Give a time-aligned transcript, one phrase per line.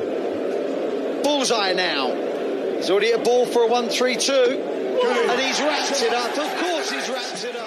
[1.23, 2.13] Bullseye now.
[2.75, 4.33] He's already at ball for a 1 3 2.
[4.33, 6.37] And he's wrapped it up.
[6.37, 7.60] Of course, he's wrapped it up.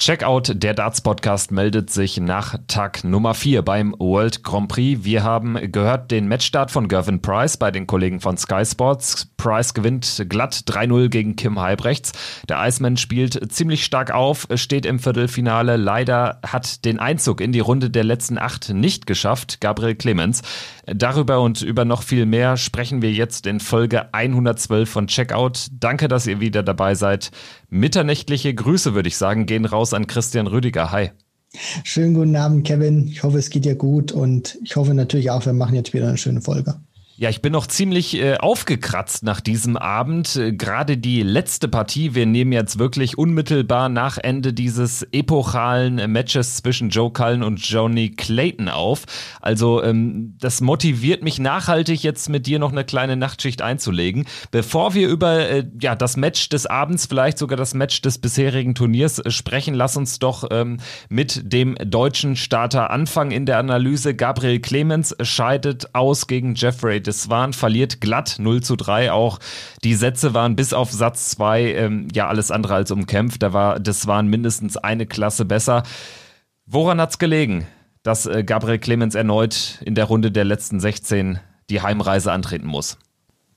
[0.00, 5.02] Checkout, der Darts Podcast meldet sich nach Tag Nummer 4 beim World Grand Prix.
[5.02, 9.26] Wir haben gehört den Matchstart von Gervin Price bei den Kollegen von Sky Sports.
[9.36, 12.12] Price gewinnt glatt 3-0 gegen Kim Halbrechts.
[12.48, 15.76] Der Iceman spielt ziemlich stark auf, steht im Viertelfinale.
[15.76, 20.42] Leider hat den Einzug in die Runde der letzten acht nicht geschafft, Gabriel Clemens.
[20.94, 25.68] Darüber und über noch viel mehr sprechen wir jetzt in Folge 112 von Checkout.
[25.72, 27.30] Danke, dass ihr wieder dabei seid.
[27.68, 30.90] Mitternächtliche Grüße, würde ich sagen, gehen raus an Christian Rüdiger.
[30.90, 31.10] Hi.
[31.84, 33.06] Schönen guten Abend, Kevin.
[33.08, 36.08] Ich hoffe, es geht dir gut und ich hoffe natürlich auch, wir machen jetzt wieder
[36.08, 36.76] eine schöne Folge.
[37.20, 40.36] Ja, ich bin noch ziemlich äh, aufgekratzt nach diesem Abend.
[40.36, 46.58] Äh, Gerade die letzte Partie, wir nehmen jetzt wirklich unmittelbar nach Ende dieses epochalen Matches
[46.58, 49.02] zwischen Joe Cullen und Johnny Clayton auf.
[49.40, 54.28] Also ähm, das motiviert mich nachhaltig jetzt mit dir noch eine kleine Nachtschicht einzulegen.
[54.52, 58.76] Bevor wir über äh, ja das Match des Abends, vielleicht sogar das Match des bisherigen
[58.76, 64.14] Turniers äh, sprechen, lass uns doch ähm, mit dem deutschen Starter anfangen in der Analyse.
[64.14, 69.12] Gabriel Clemens scheidet aus gegen Jeffrey Deswan verliert glatt 0 zu 3.
[69.12, 69.38] Auch
[69.82, 73.42] die Sätze waren bis auf Satz 2 ähm, ja alles andere als umkämpft.
[73.42, 75.84] Da war Deswan mindestens eine Klasse besser.
[76.66, 77.66] Woran hat's gelegen,
[78.02, 81.38] dass äh, Gabriel Clemens erneut in der Runde der letzten 16
[81.70, 82.98] die Heimreise antreten muss?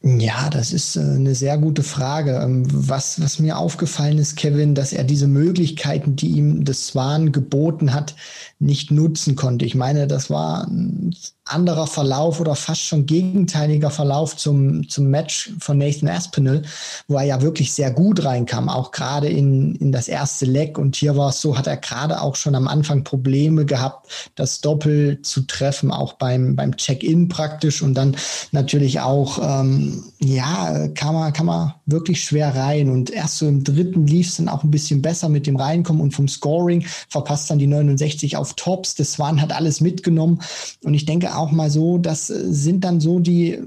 [0.04, 2.40] Ja, das ist äh, eine sehr gute Frage.
[2.42, 7.32] Ähm, was, was mir aufgefallen ist, Kevin, dass er diese Möglichkeiten, die ihm das Swan
[7.32, 8.16] geboten hat,
[8.58, 9.66] nicht nutzen konnte.
[9.66, 11.16] Ich meine, das war ein
[11.54, 16.64] anderer Verlauf oder fast schon gegenteiliger Verlauf zum, zum Match von Nathan Aspinall,
[17.08, 20.78] wo er ja wirklich sehr gut reinkam, auch gerade in, in das erste Leck.
[20.78, 24.62] Und hier war es so, hat er gerade auch schon am Anfang Probleme gehabt, das
[24.62, 27.82] Doppel zu treffen, auch beim, beim Check-in praktisch.
[27.82, 28.16] Und dann
[28.52, 32.90] natürlich auch, ähm, ja, kam er, kam er wirklich schwer rein.
[32.90, 36.02] Und erst so im dritten lief es dann auch ein bisschen besser mit dem Reinkommen
[36.02, 38.96] und vom Scoring, verpasst dann die 69 auf Tops.
[38.96, 40.40] Das Swan hat alles mitgenommen.
[40.84, 43.58] Und ich denke auch mal so, das sind dann so die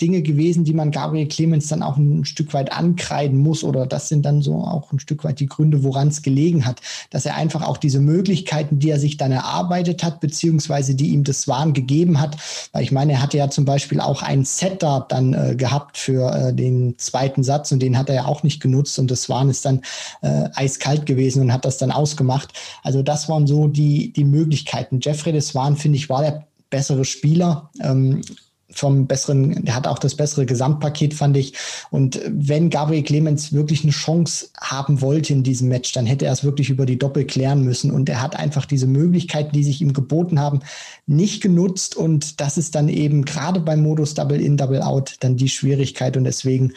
[0.00, 4.08] Dinge gewesen, die man Gabriel Clemens dann auch ein Stück weit ankreiden muss oder das
[4.08, 7.34] sind dann so auch ein Stück weit die Gründe, woran es gelegen hat, dass er
[7.34, 11.72] einfach auch diese Möglichkeiten, die er sich dann erarbeitet hat, beziehungsweise die ihm das Wahn
[11.72, 12.36] gegeben hat,
[12.72, 16.32] weil ich meine, er hatte ja zum Beispiel auch ein Setup dann äh, gehabt für
[16.32, 19.50] äh, den zweiten Satz und den hat er ja auch nicht genutzt und das Wahn
[19.50, 19.82] ist dann
[20.22, 22.52] äh, eiskalt gewesen und hat das dann ausgemacht.
[22.84, 25.00] Also das waren so die, die Möglichkeiten.
[25.02, 27.70] Jeffrey Deswan, finde ich, war der bessere Spieler.
[27.80, 28.22] Ähm,
[28.70, 31.54] vom besseren, der hat auch das bessere Gesamtpaket, fand ich.
[31.90, 36.32] Und wenn Gabriel Clemens wirklich eine Chance haben wollte in diesem Match, dann hätte er
[36.32, 37.90] es wirklich über die Doppel klären müssen.
[37.90, 40.60] Und er hat einfach diese Möglichkeiten, die sich ihm geboten haben,
[41.06, 41.96] nicht genutzt.
[41.96, 46.16] Und das ist dann eben gerade beim Modus Double In, Double Out dann die Schwierigkeit
[46.16, 46.72] und deswegen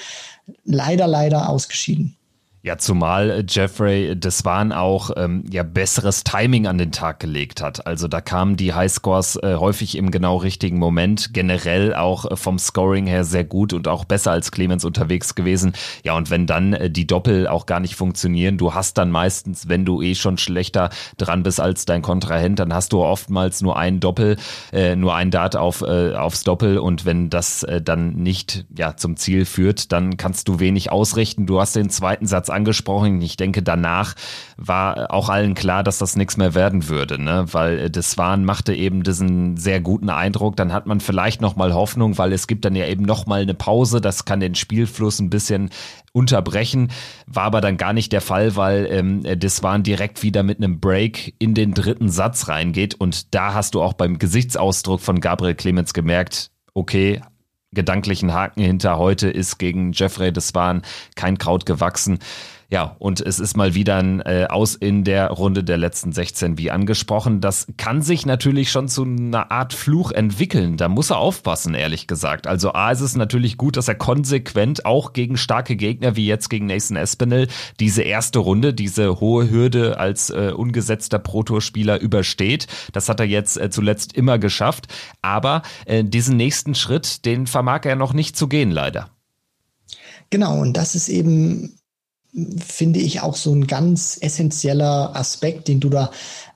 [0.63, 2.16] leider, leider ausgeschieden.
[2.64, 7.88] Ja, zumal äh, Jeffrey Deswan auch ähm, ja besseres Timing an den Tag gelegt hat.
[7.88, 11.34] Also da kamen die Highscores äh, häufig im genau richtigen Moment.
[11.34, 15.74] Generell auch äh, vom Scoring her sehr gut und auch besser als Clemens unterwegs gewesen.
[16.04, 19.68] Ja, und wenn dann äh, die Doppel auch gar nicht funktionieren, du hast dann meistens,
[19.68, 23.76] wenn du eh schon schlechter dran bist als dein Kontrahent, dann hast du oftmals nur
[23.76, 24.38] ein Doppel,
[24.72, 28.96] äh, nur ein Dart auf, äh, aufs Doppel und wenn das äh, dann nicht ja
[28.98, 31.48] zum Ziel führt, dann kannst du wenig ausrichten.
[31.48, 33.22] Du hast den zweiten Satz angesprochen.
[33.22, 34.16] Ich denke, danach
[34.57, 37.45] war auch allen klar, dass das nichts mehr werden würde, ne?
[37.51, 40.56] weil äh, das Waren machte eben diesen sehr guten Eindruck.
[40.56, 43.41] Dann hat man vielleicht noch mal Hoffnung, weil es gibt dann ja eben noch mal
[43.41, 44.01] eine Pause.
[44.01, 45.69] Das kann den Spielfluss ein bisschen
[46.13, 46.91] unterbrechen.
[47.25, 50.79] War aber dann gar nicht der Fall, weil ähm, das waren direkt wieder mit einem
[50.79, 52.95] Break in den dritten Satz reingeht.
[52.95, 57.22] Und da hast du auch beim Gesichtsausdruck von Gabriel Clemens gemerkt, okay,
[57.74, 60.82] gedanklichen Haken hinter heute ist gegen Jeffrey Deswan
[61.16, 62.20] kein Kraut gewachsen.
[62.72, 66.57] Ja, und es ist mal wieder ein äh, Aus in der Runde der letzten 16,
[66.57, 67.42] wie angesprochen.
[67.42, 70.78] Das kann sich natürlich schon zu einer Art Fluch entwickeln.
[70.78, 72.48] Da muss er aufpassen, ehrlich gesagt.
[72.48, 76.48] Also A ist es natürlich gut, dass er konsequent auch gegen starke Gegner wie jetzt
[76.50, 77.50] gegen Nathan Espinel
[77.81, 82.68] diese erste Runde, diese hohe Hürde als äh, ungesetzter Pro-Tour-Spieler übersteht.
[82.94, 84.88] Das hat er jetzt äh, zuletzt immer geschafft.
[85.22, 89.10] Aber äh, diesen nächsten Schritt, den vermag er noch nicht zu gehen, leider.
[90.30, 91.75] Genau, und das ist eben
[92.33, 96.12] finde ich auch so ein ganz essentieller Aspekt, den du da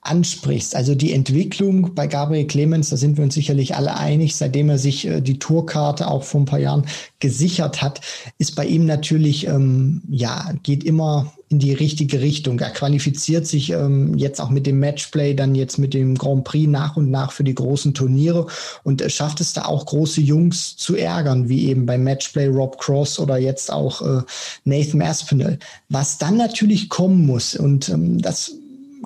[0.05, 0.75] ansprichst.
[0.75, 4.77] Also die Entwicklung bei Gabriel Clemens, da sind wir uns sicherlich alle einig, seitdem er
[4.77, 6.85] sich äh, die Tourkarte auch vor ein paar Jahren
[7.19, 8.01] gesichert hat,
[8.37, 12.59] ist bei ihm natürlich, ähm, ja, geht immer in die richtige Richtung.
[12.59, 16.67] Er qualifiziert sich ähm, jetzt auch mit dem Matchplay, dann jetzt mit dem Grand Prix
[16.67, 18.47] nach und nach für die großen Turniere
[18.83, 22.77] und äh, schafft es da auch große Jungs zu ärgern, wie eben beim Matchplay Rob
[22.79, 24.21] Cross oder jetzt auch äh,
[24.63, 25.59] Nathan Aspinall.
[25.89, 28.55] Was dann natürlich kommen muss und ähm, das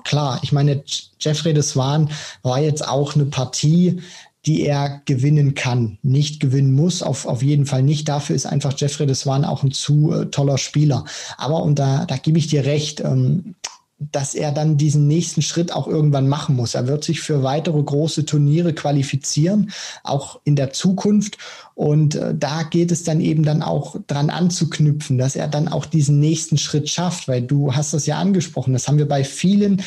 [0.04, 0.82] klar, ich meine,
[1.18, 2.10] Jeffrey de Swan
[2.42, 4.00] war jetzt auch eine Partie,
[4.46, 8.08] die er gewinnen kann, nicht gewinnen muss, auf, auf jeden Fall nicht.
[8.08, 11.04] Dafür ist einfach Jeffrey de Swan auch ein zu äh, toller Spieler.
[11.36, 13.54] Aber, und da, da gebe ich dir recht, ähm,
[13.98, 16.74] dass er dann diesen nächsten Schritt auch irgendwann machen muss.
[16.74, 19.72] Er wird sich für weitere große Turniere qualifizieren,
[20.04, 21.36] auch in der Zukunft.
[21.80, 25.86] Und äh, da geht es dann eben dann auch dran anzuknüpfen, dass er dann auch
[25.86, 28.74] diesen nächsten Schritt schafft, weil du hast das ja angesprochen.
[28.74, 29.82] Das haben wir bei vielen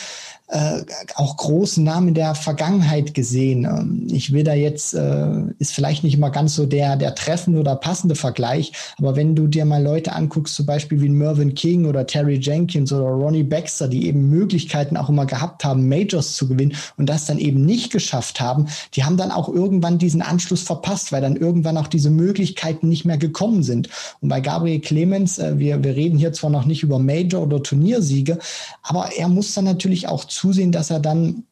[0.53, 0.83] äh,
[1.15, 3.65] auch großen Namen der Vergangenheit gesehen.
[3.65, 7.59] Ähm, ich will da jetzt, äh, ist vielleicht nicht immer ganz so der, der treffende
[7.59, 11.85] oder passende Vergleich, aber wenn du dir mal Leute anguckst, zum Beispiel wie Mervyn King
[11.85, 16.47] oder Terry Jenkins oder Ronnie Baxter, die eben Möglichkeiten auch immer gehabt haben, Majors zu
[16.47, 20.61] gewinnen und das dann eben nicht geschafft haben, die haben dann auch irgendwann diesen Anschluss
[20.61, 23.89] verpasst, weil dann irgendwann auch diese Möglichkeiten nicht mehr gekommen sind.
[24.21, 27.61] Und bei Gabriel Clemens, äh, wir, wir reden hier zwar noch nicht über Major- oder
[27.61, 28.39] Turniersiege,
[28.81, 31.45] aber er muss dann natürlich auch zu zusehen, dass er dann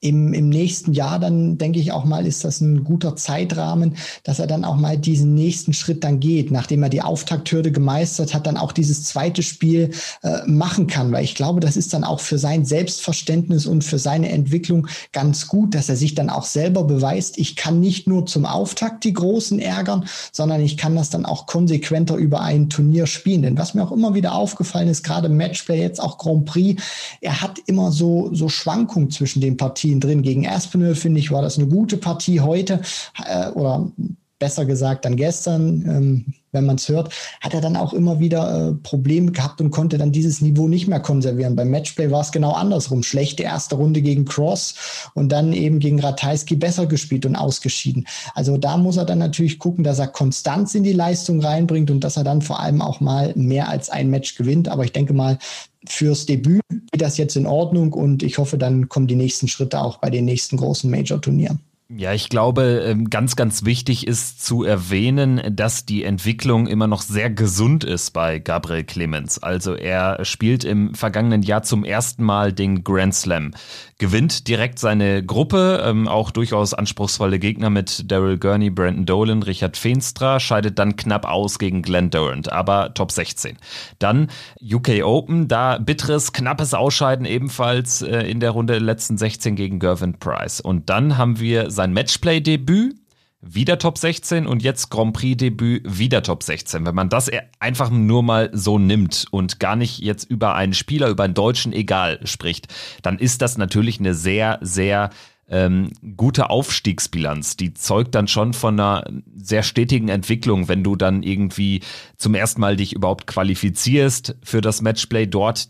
[0.00, 4.38] im, im nächsten Jahr dann denke ich auch mal, ist das ein guter Zeitrahmen, dass
[4.38, 8.46] er dann auch mal diesen nächsten Schritt dann geht, nachdem er die Auftakthürde gemeistert hat,
[8.46, 9.90] dann auch dieses zweite Spiel
[10.22, 13.98] äh, machen kann, weil ich glaube, das ist dann auch für sein Selbstverständnis und für
[13.98, 18.26] seine Entwicklung ganz gut, dass er sich dann auch selber beweist, ich kann nicht nur
[18.26, 23.06] zum Auftakt die Großen ärgern, sondern ich kann das dann auch konsequenter über ein Turnier
[23.06, 23.42] spielen.
[23.42, 26.80] Denn was mir auch immer wieder aufgefallen ist, gerade Matchplay, jetzt auch Grand Prix,
[27.20, 30.22] er hat immer so, so Schwankungen zwischen den Partien Partien drin.
[30.22, 32.80] Gegen Aspinall, finde ich, war das eine gute Partie heute
[33.24, 33.90] äh, oder
[34.38, 38.68] besser gesagt dann gestern, ähm, wenn man es hört, hat er dann auch immer wieder
[38.68, 41.56] äh, Probleme gehabt und konnte dann dieses Niveau nicht mehr konservieren.
[41.56, 43.02] Beim Matchplay war es genau andersrum.
[43.02, 48.06] Schlechte erste Runde gegen Cross und dann eben gegen Ratajski besser gespielt und ausgeschieden.
[48.34, 52.04] Also da muss er dann natürlich gucken, dass er Konstanz in die Leistung reinbringt und
[52.04, 54.68] dass er dann vor allem auch mal mehr als ein Match gewinnt.
[54.68, 55.38] Aber ich denke mal,
[55.86, 56.62] fürs Debüt
[56.98, 60.24] das jetzt in Ordnung und ich hoffe, dann kommen die nächsten Schritte auch bei den
[60.24, 61.60] nächsten großen Major-Turnieren.
[61.90, 67.00] Ja, ich glaube, ähm, ganz, ganz wichtig ist zu erwähnen, dass die Entwicklung immer noch
[67.00, 69.42] sehr gesund ist bei Gabriel Clemens.
[69.42, 73.54] Also er spielt im vergangenen Jahr zum ersten Mal den Grand Slam,
[73.96, 79.78] gewinnt direkt seine Gruppe, ähm, auch durchaus anspruchsvolle Gegner mit Daryl Gurney, Brandon Dolan, Richard
[79.78, 83.56] Feenstra, scheidet dann knapp aus gegen Glenn Durant, aber Top 16.
[83.98, 84.28] Dann
[84.62, 90.18] UK Open, da bitteres, knappes Ausscheiden ebenfalls äh, in der Runde letzten 16 gegen Gervin
[90.18, 90.60] Price.
[90.60, 92.96] Und dann haben wir sein Matchplay-Debüt,
[93.40, 96.84] wieder Top 16 und jetzt Grand Prix-Debüt, wieder Top 16.
[96.84, 97.30] Wenn man das
[97.60, 101.72] einfach nur mal so nimmt und gar nicht jetzt über einen Spieler, über einen Deutschen,
[101.72, 102.66] egal, spricht,
[103.02, 105.10] dann ist das natürlich eine sehr, sehr
[105.48, 107.56] ähm, gute Aufstiegsbilanz.
[107.56, 109.04] Die zeugt dann schon von einer
[109.36, 111.82] sehr stetigen Entwicklung, wenn du dann irgendwie
[112.16, 115.68] zum ersten Mal dich überhaupt qualifizierst für das Matchplay dort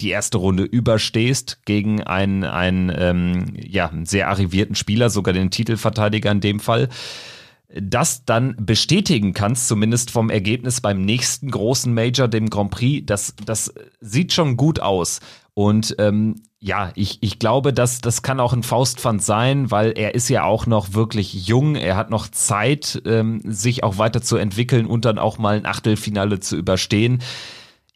[0.00, 6.30] die erste Runde überstehst gegen einen, einen ähm, ja, sehr arrivierten Spieler, sogar den Titelverteidiger
[6.30, 6.88] in dem Fall,
[7.74, 13.34] das dann bestätigen kannst, zumindest vom Ergebnis beim nächsten großen Major, dem Grand Prix, das,
[13.44, 15.20] das sieht schon gut aus.
[15.52, 20.14] Und ähm, ja, ich, ich glaube, dass das kann auch ein Faustpfand sein, weil er
[20.14, 21.74] ist ja auch noch wirklich jung.
[21.74, 26.56] Er hat noch Zeit, ähm, sich auch weiterzuentwickeln und dann auch mal ein Achtelfinale zu
[26.56, 27.20] überstehen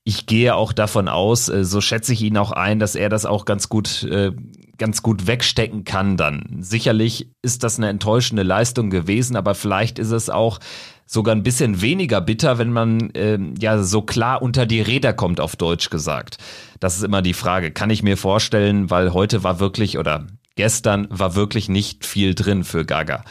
[0.05, 3.25] ich gehe auch davon aus, äh, so schätze ich ihn auch ein, dass er das
[3.25, 4.33] auch ganz gut, äh,
[4.79, 6.59] ganz gut wegstecken kann dann.
[6.61, 10.59] Sicherlich ist das eine enttäuschende Leistung gewesen, aber vielleicht ist es auch
[11.07, 15.41] sogar ein bisschen weniger bitter, wenn man äh, ja so klar unter die Räder kommt,
[15.41, 16.39] auf Deutsch gesagt.
[16.81, 17.71] Das ist immer die Frage.
[17.71, 22.65] Kann ich mir vorstellen, weil heute war wirklich oder gestern war wirklich nicht viel drin
[22.65, 23.25] für Gaga.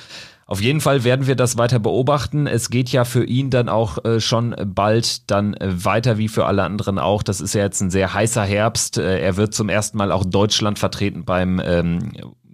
[0.52, 2.46] Auf jeden Fall werden wir das weiter beobachten.
[2.46, 6.46] Es geht ja für ihn dann auch äh, schon bald dann äh, weiter wie für
[6.46, 7.24] alle anderen auch.
[7.24, 8.98] Das ist ja jetzt ein sehr heißer Herbst.
[8.98, 12.12] Äh, er wird zum ersten Mal auch Deutschland vertreten beim ähm,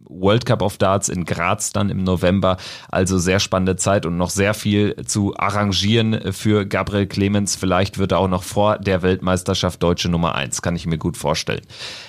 [0.09, 2.57] World Cup of Darts in Graz dann im November.
[2.89, 7.55] Also sehr spannende Zeit und noch sehr viel zu arrangieren für Gabriel Clemens.
[7.55, 11.17] Vielleicht wird er auch noch vor der Weltmeisterschaft deutsche Nummer eins, kann ich mir gut
[11.17, 11.61] vorstellen.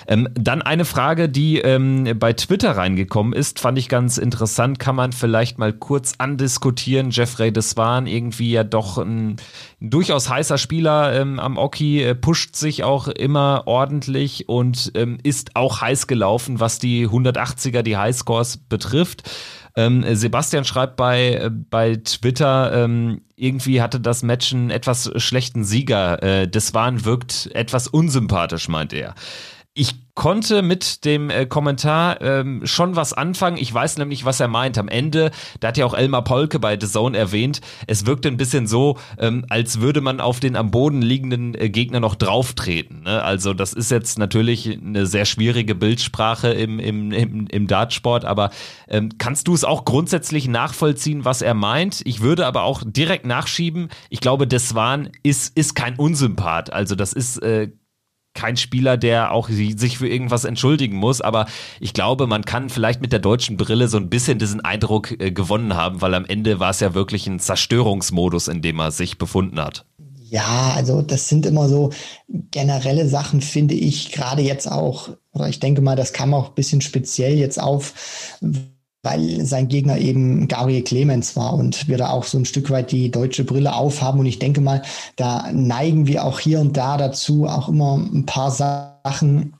[0.06, 4.78] Ähm, dann eine Frage, die ähm, bei Twitter reingekommen ist, fand ich ganz interessant.
[4.78, 7.10] Kann man vielleicht mal kurz andiskutieren.
[7.10, 9.36] Jeffrey Deswan irgendwie ja doch ein
[9.80, 15.56] durchaus heißer Spieler ähm, am Oki, äh, pusht sich auch immer ordentlich und ähm, ist
[15.56, 19.28] auch heiß gelaufen, was die 180er, die Highscores betrifft.
[19.76, 26.22] Ähm, Sebastian schreibt bei, bei Twitter, ähm, irgendwie hatte das Match einen etwas schlechten Sieger.
[26.22, 29.14] Äh, Deswan wirkt etwas unsympathisch, meint er.
[29.80, 33.58] Ich konnte mit dem äh, Kommentar ähm, schon was anfangen.
[33.58, 34.76] Ich weiß nämlich, was er meint.
[34.76, 35.30] Am Ende,
[35.60, 38.98] da hat ja auch Elmar Polke bei The Zone erwähnt, es wirkte ein bisschen so,
[39.18, 43.04] ähm, als würde man auf den am Boden liegenden äh, Gegner noch drauftreten.
[43.04, 43.22] Ne?
[43.22, 48.50] Also das ist jetzt natürlich eine sehr schwierige Bildsprache im, im, im, im Dartsport, aber
[48.88, 52.00] ähm, kannst du es auch grundsätzlich nachvollziehen, was er meint?
[52.04, 56.72] Ich würde aber auch direkt nachschieben, ich glaube, Deswan ist, ist kein Unsympath.
[56.72, 57.68] Also das ist äh,
[58.34, 61.46] kein Spieler, der auch sich für irgendwas entschuldigen muss, aber
[61.80, 65.32] ich glaube, man kann vielleicht mit der deutschen Brille so ein bisschen diesen Eindruck äh,
[65.32, 69.18] gewonnen haben, weil am Ende war es ja wirklich ein Zerstörungsmodus, in dem er sich
[69.18, 69.86] befunden hat.
[70.30, 71.90] Ja, also das sind immer so
[72.28, 76.54] generelle Sachen, finde ich, gerade jetzt auch, oder ich denke mal, das kam auch ein
[76.54, 78.38] bisschen speziell jetzt auf,
[79.08, 82.92] weil sein Gegner eben Gabriel Clemens war und wir da auch so ein Stück weit
[82.92, 84.20] die deutsche Brille aufhaben.
[84.20, 84.82] Und ich denke mal,
[85.16, 89.54] da neigen wir auch hier und da dazu, auch immer ein paar Sachen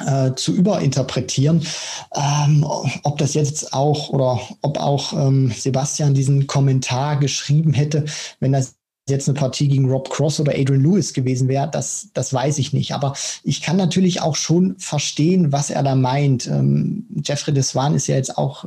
[0.00, 1.66] äh, zu überinterpretieren.
[2.14, 2.66] Ähm,
[3.02, 8.06] ob das jetzt auch oder ob auch ähm, Sebastian diesen Kommentar geschrieben hätte,
[8.40, 12.32] wenn das jetzt eine Partie gegen Rob Cross oder Adrian Lewis gewesen wäre, das, das
[12.32, 12.92] weiß ich nicht.
[12.92, 16.46] Aber ich kann natürlich auch schon verstehen, was er da meint.
[16.46, 18.64] Ähm, Jeffrey Deswan ist ja jetzt auch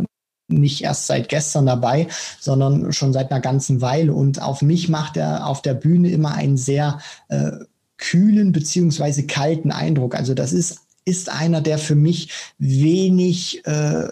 [0.48, 2.08] nicht erst seit gestern dabei,
[2.40, 4.14] sondern schon seit einer ganzen Weile.
[4.14, 7.00] Und auf mich macht er auf der Bühne immer einen sehr
[7.30, 7.52] äh,
[7.98, 10.16] kühlen beziehungsweise kalten Eindruck.
[10.16, 14.08] Also das ist, ist einer, der für mich wenig äh,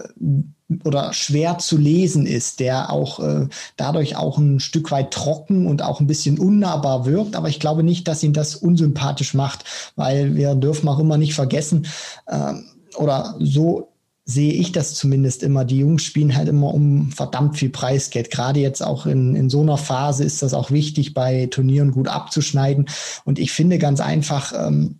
[0.83, 5.83] oder schwer zu lesen ist, der auch äh, dadurch auch ein Stück weit trocken und
[5.83, 7.35] auch ein bisschen unnahbar wirkt.
[7.35, 9.63] Aber ich glaube nicht, dass ihn das unsympathisch macht,
[9.95, 11.85] weil wir dürfen auch immer nicht vergessen,
[12.25, 12.53] äh,
[12.97, 13.89] oder so
[14.25, 15.65] sehe ich das zumindest immer.
[15.65, 18.31] Die Jungs spielen halt immer um verdammt viel Preisgeld.
[18.31, 22.07] Gerade jetzt auch in, in so einer Phase ist das auch wichtig, bei Turnieren gut
[22.07, 22.87] abzuschneiden.
[23.23, 24.99] Und ich finde ganz einfach, ähm,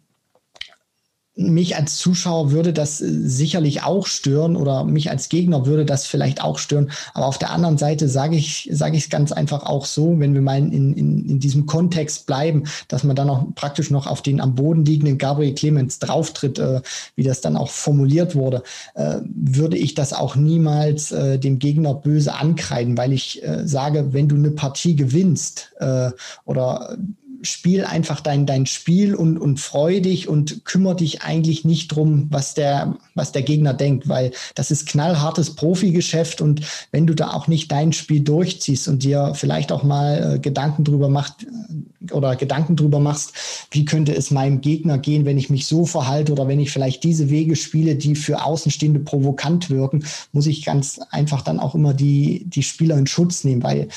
[1.35, 6.05] mich als Zuschauer würde das äh, sicherlich auch stören oder mich als Gegner würde das
[6.05, 6.91] vielleicht auch stören.
[7.13, 10.33] Aber auf der anderen Seite sage ich sage ich es ganz einfach auch so, wenn
[10.33, 14.21] wir mal in, in, in diesem Kontext bleiben, dass man dann auch praktisch noch auf
[14.21, 16.81] den am Boden liegenden Gabriel Clemens drauftritt, äh,
[17.15, 18.63] wie das dann auch formuliert wurde,
[18.95, 24.13] äh, würde ich das auch niemals äh, dem Gegner böse ankreiden, weil ich äh, sage,
[24.13, 26.11] wenn du eine Partie gewinnst äh,
[26.45, 26.97] oder
[27.41, 32.27] spiel einfach dein, dein Spiel und, und freu dich und kümmere dich eigentlich nicht drum,
[32.29, 36.61] was der, was der Gegner denkt, weil das ist knallhartes Profigeschäft und
[36.91, 40.83] wenn du da auch nicht dein Spiel durchziehst und dir vielleicht auch mal äh, Gedanken
[40.83, 43.33] drüber macht äh, oder Gedanken drüber machst,
[43.71, 47.03] wie könnte es meinem Gegner gehen, wenn ich mich so verhalte oder wenn ich vielleicht
[47.03, 51.93] diese Wege spiele, die für Außenstehende provokant wirken, muss ich ganz einfach dann auch immer
[51.93, 53.87] die, die Spieler in Schutz nehmen, weil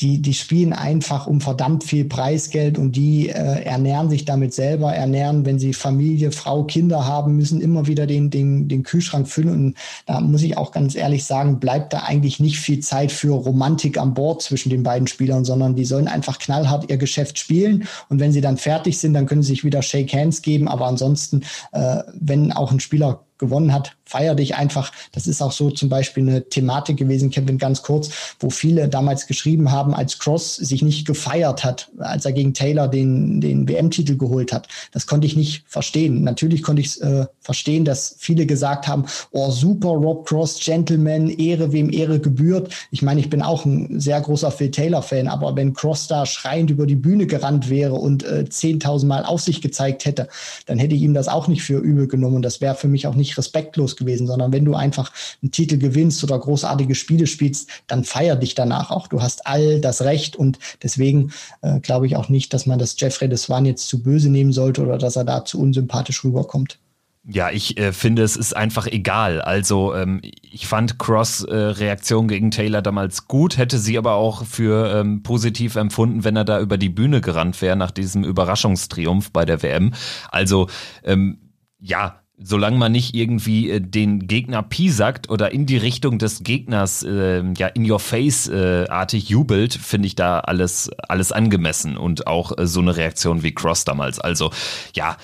[0.00, 4.92] die, die spielen einfach um verdammt viel Preisgeld und die äh, ernähren sich damit selber,
[4.92, 9.50] ernähren, wenn sie Familie, Frau, Kinder haben, müssen immer wieder den, den, den Kühlschrank füllen.
[9.50, 13.34] Und da muss ich auch ganz ehrlich sagen, bleibt da eigentlich nicht viel Zeit für
[13.34, 17.86] Romantik an Bord zwischen den beiden Spielern, sondern die sollen einfach knallhart ihr Geschäft spielen.
[18.08, 20.66] Und wenn sie dann fertig sind, dann können sie sich wieder Shake Hands geben.
[20.66, 24.92] Aber ansonsten, äh, wenn auch ein Spieler gewonnen hat, feier dich einfach.
[25.12, 29.26] Das ist auch so zum Beispiel eine Thematik gewesen, Kevin, ganz kurz, wo viele damals
[29.26, 34.16] geschrieben haben, als Cross sich nicht gefeiert hat, als er gegen Taylor den, den WM-Titel
[34.16, 34.68] geholt hat.
[34.92, 36.22] Das konnte ich nicht verstehen.
[36.22, 41.72] Natürlich konnte ich äh, verstehen, dass viele gesagt haben, oh super, Rob Cross, Gentleman, Ehre,
[41.72, 42.72] wem Ehre gebührt.
[42.90, 46.70] Ich meine, ich bin auch ein sehr großer Phil Taylor-Fan, aber wenn Cross da schreiend
[46.70, 50.28] über die Bühne gerannt wäre und äh, 10.000 Mal auf sich gezeigt hätte,
[50.66, 53.06] dann hätte ich ihm das auch nicht für übel genommen und das wäre für mich
[53.06, 55.12] auch nicht respektlos gewesen, sondern wenn du einfach
[55.42, 59.08] einen Titel gewinnst oder großartige Spiele spielst, dann feier dich danach auch.
[59.08, 62.96] Du hast all das Recht und deswegen äh, glaube ich auch nicht, dass man das
[62.98, 66.78] Jeffrey Deswan jetzt zu böse nehmen sollte oder dass er da zu unsympathisch rüberkommt.
[67.26, 69.40] Ja, ich äh, finde, es ist einfach egal.
[69.40, 74.44] Also ähm, ich fand Cross äh, Reaktion gegen Taylor damals gut, hätte sie aber auch
[74.44, 79.32] für ähm, positiv empfunden, wenn er da über die Bühne gerannt wäre nach diesem Überraschungstriumph
[79.32, 79.94] bei der WM.
[80.30, 80.68] Also
[81.02, 81.38] ähm,
[81.78, 87.02] ja, solange man nicht irgendwie äh, den Gegner piesackt oder in die Richtung des Gegners
[87.02, 92.26] äh, ja in your face äh, artig jubelt, finde ich da alles alles angemessen und
[92.26, 94.20] auch äh, so eine Reaktion wie Cross damals.
[94.20, 94.50] Also
[94.94, 95.16] ja,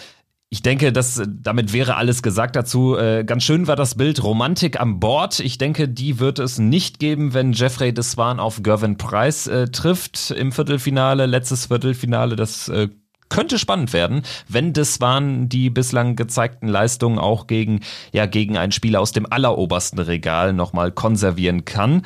[0.53, 2.97] ich denke, dass damit wäre alles gesagt dazu.
[2.97, 5.39] Äh, ganz schön war das Bild Romantik am Bord.
[5.39, 10.33] Ich denke, die wird es nicht geben, wenn Jeffrey Deswan auf Gervin Price äh, trifft
[10.33, 12.35] im Viertelfinale, letztes Viertelfinale.
[12.35, 12.89] Das äh,
[13.31, 17.81] könnte spannend werden, wenn Deswan die bislang gezeigten Leistungen auch gegen,
[18.13, 22.03] ja, gegen einen Spieler aus dem allerobersten Regal nochmal konservieren kann.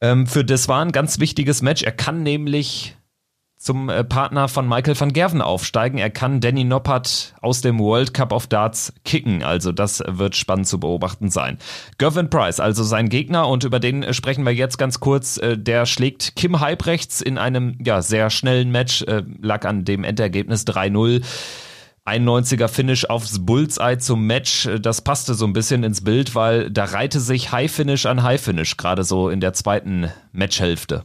[0.00, 1.82] Ähm, für Deswan ganz wichtiges Match.
[1.82, 2.94] Er kann nämlich
[3.58, 5.98] zum äh, Partner von Michael van Gerven aufsteigen.
[5.98, 9.42] Er kann Danny Noppert aus dem World Cup of Darts kicken.
[9.42, 11.58] Also das wird spannend zu beobachten sein.
[11.98, 15.38] Gervin Price, also sein Gegner und über den sprechen wir jetzt ganz kurz.
[15.38, 20.04] Äh, der schlägt Kim Halbrechts in einem ja sehr schnellen Match, äh, lag an dem
[20.04, 21.22] Endergebnis 3-0.
[22.06, 24.66] 91er Finish aufs Bullseye zum Match.
[24.80, 28.40] Das passte so ein bisschen ins Bild, weil da reihte sich High Finish an High
[28.40, 31.04] Finish, gerade so in der zweiten Matchhälfte.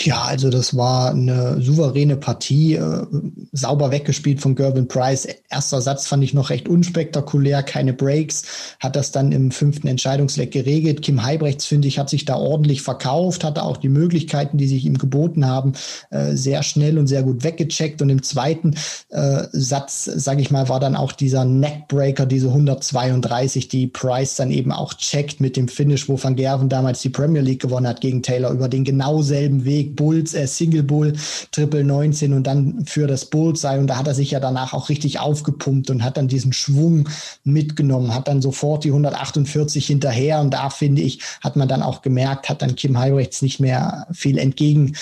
[0.00, 3.04] Ja, also das war eine souveräne Partie, äh,
[3.50, 5.26] sauber weggespielt von Gervin Price.
[5.50, 8.44] Erster Satz fand ich noch recht unspektakulär, keine Breaks,
[8.78, 11.02] hat das dann im fünften Entscheidungsleck geregelt.
[11.02, 14.84] Kim Heibrechts, finde ich, hat sich da ordentlich verkauft, hatte auch die Möglichkeiten, die sich
[14.84, 15.72] ihm geboten haben,
[16.10, 18.00] äh, sehr schnell und sehr gut weggecheckt.
[18.00, 18.74] Und im zweiten
[19.08, 24.52] äh, Satz, sage ich mal, war dann auch dieser Neckbreaker, diese 132, die Price dann
[24.52, 28.00] eben auch checkt mit dem Finish, wo Van Gerven damals die Premier League gewonnen hat
[28.00, 31.14] gegen Taylor, über den genau selben Weg Big Bulls, äh, Single Bull,
[31.52, 33.78] Triple 19 und dann für das Bullseye.
[33.78, 37.08] Und da hat er sich ja danach auch richtig aufgepumpt und hat dann diesen Schwung
[37.44, 40.40] mitgenommen, hat dann sofort die 148 hinterher.
[40.40, 44.06] Und da finde ich, hat man dann auch gemerkt, hat dann Kim Heibrechts nicht mehr
[44.12, 44.94] viel entgegen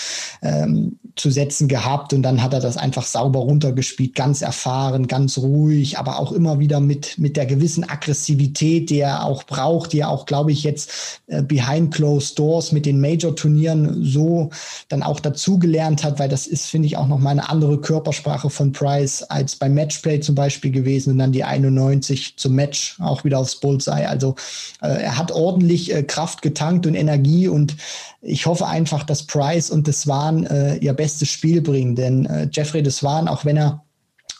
[0.42, 2.12] ähm, gehabt.
[2.12, 6.58] Und dann hat er das einfach sauber runtergespielt, ganz erfahren, ganz ruhig, aber auch immer
[6.58, 10.62] wieder mit, mit der gewissen Aggressivität, die er auch braucht, die er auch, glaube ich,
[10.62, 14.50] jetzt äh, behind closed doors mit den Major-Turnieren so
[14.88, 18.50] dann auch dazugelernt hat, weil das ist, finde ich, auch noch mal eine andere Körpersprache
[18.50, 23.24] von Price als beim Matchplay zum Beispiel gewesen und dann die 91 zum Match auch
[23.24, 24.06] wieder aufs Bullseye.
[24.06, 24.34] Also
[24.82, 27.76] äh, er hat ordentlich äh, Kraft getankt und Energie und
[28.22, 32.82] ich hoffe einfach, dass Price und Deswan äh, ihr bestes Spiel bringen, denn äh, Jeffrey
[32.82, 33.85] Deswan, auch wenn er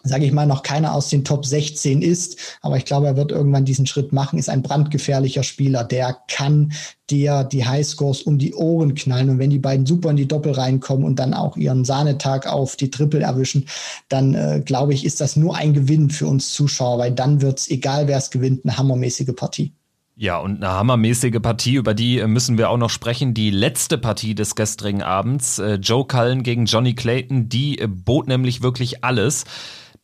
[0.07, 3.33] sage ich mal, noch keiner aus den Top 16 ist, aber ich glaube, er wird
[3.33, 6.73] irgendwann diesen Schritt machen, ist ein brandgefährlicher Spieler, der kann
[7.11, 9.31] dir die Highscores um die Ohren knallen.
[9.31, 12.77] Und wenn die beiden super in die Doppel reinkommen und dann auch ihren Sahnetag auf
[12.77, 13.67] die Triple erwischen,
[14.09, 17.69] dann äh, glaube ich, ist das nur ein Gewinn für uns Zuschauer, weil dann wird's,
[17.69, 19.73] egal wer es gewinnt, eine hammermäßige Partie.
[20.19, 23.35] Ja, und eine hammermäßige Partie, über die äh, müssen wir auch noch sprechen.
[23.35, 28.27] Die letzte Partie des gestrigen Abends, äh, Joe Cullen gegen Johnny Clayton, die äh, bot
[28.27, 29.45] nämlich wirklich alles.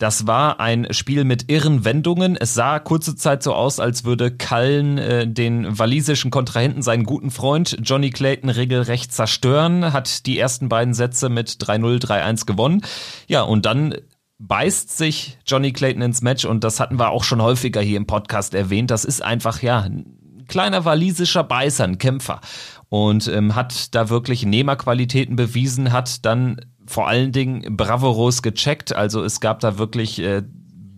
[0.03, 2.35] Das war ein Spiel mit irren Wendungen.
[2.35, 7.31] Es sah kurze Zeit so aus, als würde Cullen äh, den walisischen Kontrahenten, seinen guten
[7.31, 12.81] Freund Johnny Clayton, regelrecht zerstören, hat die ersten beiden Sätze mit 3-0, 3-1 gewonnen.
[13.27, 13.95] Ja, und dann
[14.39, 18.05] beißt sich Johnny Clayton ins Match und das hatten wir auch schon häufiger hier im
[18.05, 18.91] Podcast erwähnt.
[18.91, 22.41] Das ist einfach, ja, ein kleiner walisischer Beißer, ein Kämpfer
[22.89, 28.95] und ähm, hat da wirklich Nehmerqualitäten bewiesen, hat dann vor allen Dingen bravourös gecheckt.
[28.95, 30.43] Also es gab da wirklich äh,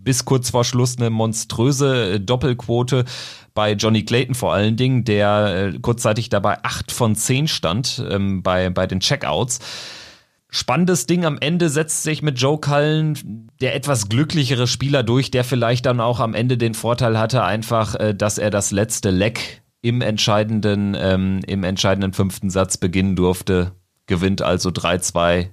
[0.06, 3.06] bis kurz vor Schluss eine monströse äh, Doppelquote
[3.54, 8.44] bei Johnny Clayton vor allen Dingen, der äh, kurzzeitig dabei acht von zehn stand ähm,
[8.44, 9.60] bei, bei den Checkouts.
[10.50, 15.44] Spannendes Ding am Ende setzt sich mit Joe Cullen der etwas glücklichere Spieler durch, der
[15.44, 19.64] vielleicht dann auch am Ende den Vorteil hatte, einfach, äh, dass er das letzte Leck
[19.82, 23.72] im entscheidenden, ähm, im entscheidenden fünften Satz beginnen durfte.
[24.08, 25.50] Gewinnt also 3-2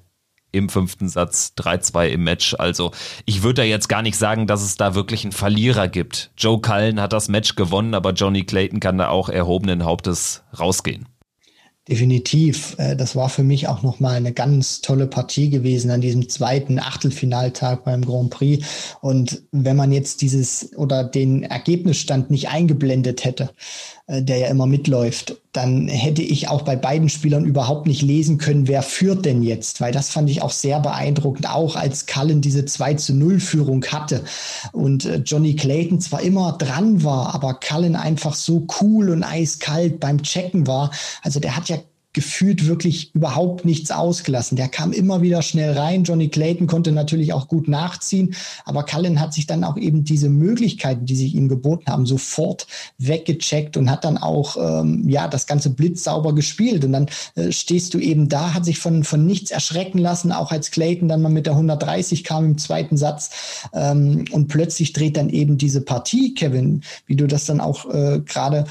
[0.52, 2.54] im fünften Satz 3-2 im Match.
[2.58, 2.92] Also
[3.24, 6.30] ich würde da jetzt gar nicht sagen, dass es da wirklich einen Verlierer gibt.
[6.38, 11.08] Joe Cullen hat das Match gewonnen, aber Johnny Clayton kann da auch erhobenen Hauptes rausgehen.
[11.88, 12.76] Definitiv.
[12.78, 16.78] Äh, das war für mich auch nochmal eine ganz tolle Partie gewesen an diesem zweiten
[16.78, 18.64] Achtelfinaltag beim Grand Prix.
[19.00, 23.50] Und wenn man jetzt dieses oder den Ergebnisstand nicht eingeblendet hätte,
[24.20, 28.68] der ja immer mitläuft, dann hätte ich auch bei beiden Spielern überhaupt nicht lesen können,
[28.68, 32.64] wer führt denn jetzt, weil das fand ich auch sehr beeindruckend, auch als Cullen diese
[32.64, 34.24] 2 zu 0 Führung hatte
[34.72, 40.00] und äh, Johnny Clayton zwar immer dran war, aber Cullen einfach so cool und eiskalt
[40.00, 40.90] beim Checken war.
[41.22, 41.78] Also der hat ja
[42.12, 44.56] gefühlt wirklich überhaupt nichts ausgelassen.
[44.56, 46.04] Der kam immer wieder schnell rein.
[46.04, 50.28] Johnny Clayton konnte natürlich auch gut nachziehen, aber Cullen hat sich dann auch eben diese
[50.28, 52.66] Möglichkeiten, die sich ihm geboten haben, sofort
[52.98, 56.84] weggecheckt und hat dann auch ähm, ja das ganze Blitz sauber gespielt.
[56.84, 60.52] Und dann äh, stehst du eben da, hat sich von von nichts erschrecken lassen, auch
[60.52, 63.30] als Clayton dann mal mit der 130 kam im zweiten Satz
[63.72, 68.20] ähm, und plötzlich dreht dann eben diese Partie, Kevin, wie du das dann auch äh,
[68.20, 68.66] gerade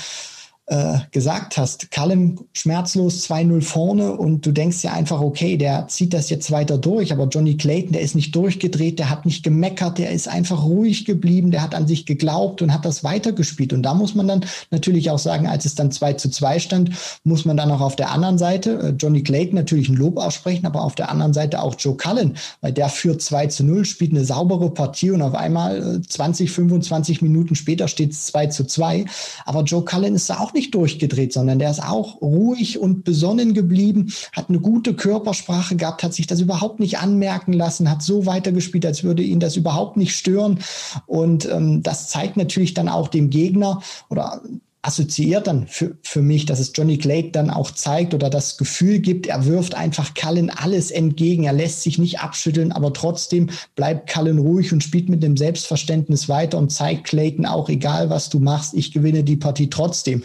[0.72, 1.92] äh, gesagt hast.
[1.92, 6.78] Callum schmerzlos 2-0 vorne und du denkst ja einfach, okay, der zieht das jetzt weiter
[6.78, 10.64] durch, aber Johnny Clayton, der ist nicht durchgedreht, der hat nicht gemeckert, der ist einfach
[10.64, 13.74] ruhig geblieben, der hat an sich geglaubt und hat das weitergespielt.
[13.74, 16.92] Und da muss man dann natürlich auch sagen, als es dann 2 zu 2 stand,
[17.26, 20.66] muss man dann auch auf der anderen Seite äh, Johnny Clayton natürlich ein Lob aussprechen,
[20.66, 24.12] aber auf der anderen Seite auch Joe Cullen, weil der führt 2 zu 0, spielt
[24.12, 28.64] eine saubere Partie und auf einmal 20, äh, 25 Minuten später steht es 2 zu
[28.64, 29.04] 2.
[29.46, 33.04] Aber Joe Cullen ist da auch nicht nicht durchgedreht, sondern der ist auch ruhig und
[33.04, 38.04] besonnen geblieben, hat eine gute Körpersprache gehabt, hat sich das überhaupt nicht anmerken lassen, hat
[38.04, 40.60] so weitergespielt, als würde ihn das überhaupt nicht stören.
[41.08, 44.42] Und ähm, das zeigt natürlich dann auch dem Gegner oder
[44.84, 49.00] assoziiert dann für, für mich, dass es Johnny Clegg dann auch zeigt oder das Gefühl
[49.00, 54.12] gibt, er wirft einfach Cullen alles entgegen, er lässt sich nicht abschütteln, aber trotzdem bleibt
[54.12, 58.40] Cullen ruhig und spielt mit dem Selbstverständnis weiter und zeigt Clayton auch, egal was du
[58.40, 60.24] machst, ich gewinne die Partie trotzdem.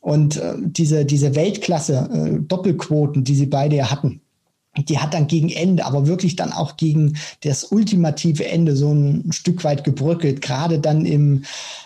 [0.00, 4.21] Und äh, diese, diese Weltklasse äh, Doppelquoten, die sie beide ja hatten,
[4.76, 9.30] die hat dann gegen Ende, aber wirklich dann auch gegen das ultimative Ende so ein
[9.30, 10.40] Stück weit gebröckelt.
[10.40, 11.44] Gerade dann im,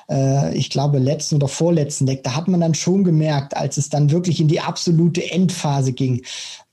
[0.09, 3.89] äh, ich glaube, letzten oder vorletzten Deck, da hat man dann schon gemerkt, als es
[3.89, 6.23] dann wirklich in die absolute Endphase ging,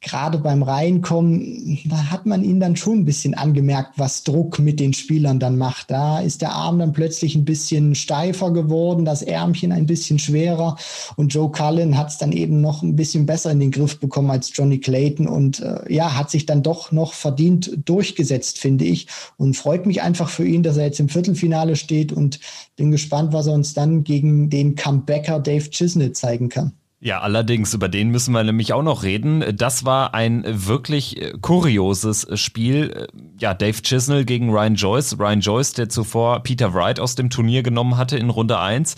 [0.04, 4.80] gerade beim Reinkommen, da hat man ihn dann schon ein bisschen angemerkt, was Druck mit
[4.80, 5.90] den Spielern dann macht.
[5.90, 10.76] Da ist der Arm dann plötzlich ein bisschen steifer geworden, das Ärmchen ein bisschen schwerer
[11.16, 14.30] und Joe Cullen hat es dann eben noch ein bisschen besser in den Griff bekommen
[14.30, 19.08] als Johnny Clayton und äh, ja, hat sich dann doch noch verdient durchgesetzt, finde ich
[19.38, 22.40] und freut mich einfach für ihn, dass er jetzt im Viertelfinale steht und
[22.76, 26.74] bin gespannt, was er uns dann gegen den Comebacker Dave Chisnell zeigen kann.
[27.06, 29.44] Ja, allerdings, über den müssen wir nämlich auch noch reden.
[29.58, 33.10] Das war ein wirklich äh, kurioses Spiel.
[33.38, 35.20] Ja, Dave Chisnell gegen Ryan Joyce.
[35.20, 38.96] Ryan Joyce, der zuvor Peter Wright aus dem Turnier genommen hatte in Runde 1,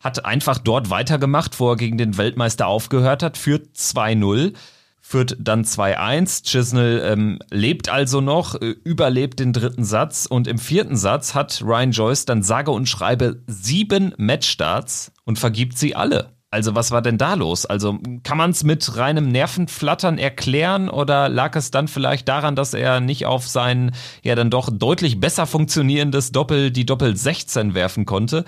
[0.00, 4.52] hat einfach dort weitergemacht, wo er gegen den Weltmeister aufgehört hat, führt 2-0
[5.00, 6.44] führt dann 2-1.
[6.44, 11.62] Chisnell ähm, lebt also noch, äh, überlebt den dritten Satz und im vierten Satz hat
[11.64, 16.37] Ryan Joyce dann sage und schreibe sieben Matchstarts und vergibt sie alle.
[16.50, 17.66] Also was war denn da los?
[17.66, 22.72] Also kann man es mit reinem Nervenflattern erklären oder lag es dann vielleicht daran, dass
[22.72, 28.06] er nicht auf sein ja dann doch deutlich besser funktionierendes Doppel die Doppel 16 werfen
[28.06, 28.46] konnte?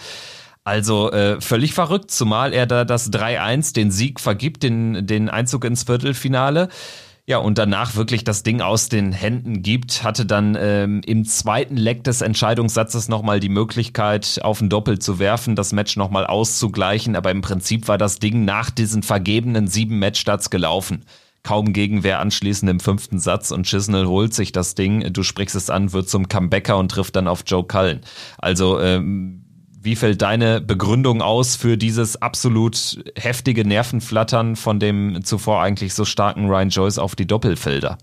[0.65, 5.65] Also äh, völlig verrückt, zumal er da das 3-1 den Sieg vergibt, den, den Einzug
[5.65, 6.69] ins Viertelfinale.
[7.31, 11.77] Ja, und danach wirklich das Ding aus den Händen gibt, hatte dann ähm, im zweiten
[11.77, 17.15] Leck des Entscheidungssatzes nochmal die Möglichkeit, auf ein Doppel zu werfen, das Match nochmal auszugleichen.
[17.15, 21.05] Aber im Prinzip war das Ding nach diesen vergebenen sieben Matchstarts gelaufen.
[21.45, 25.71] Kaum Gegenwehr anschließend im fünften Satz und Chisnell holt sich das Ding, du sprichst es
[25.71, 28.01] an, wird zum Comebacker und trifft dann auf Joe Cullen.
[28.39, 29.40] Also ähm,
[29.83, 36.05] wie fällt deine Begründung aus für dieses absolut heftige Nervenflattern von dem zuvor eigentlich so
[36.05, 37.97] starken Ryan Joyce auf die Doppelfelder?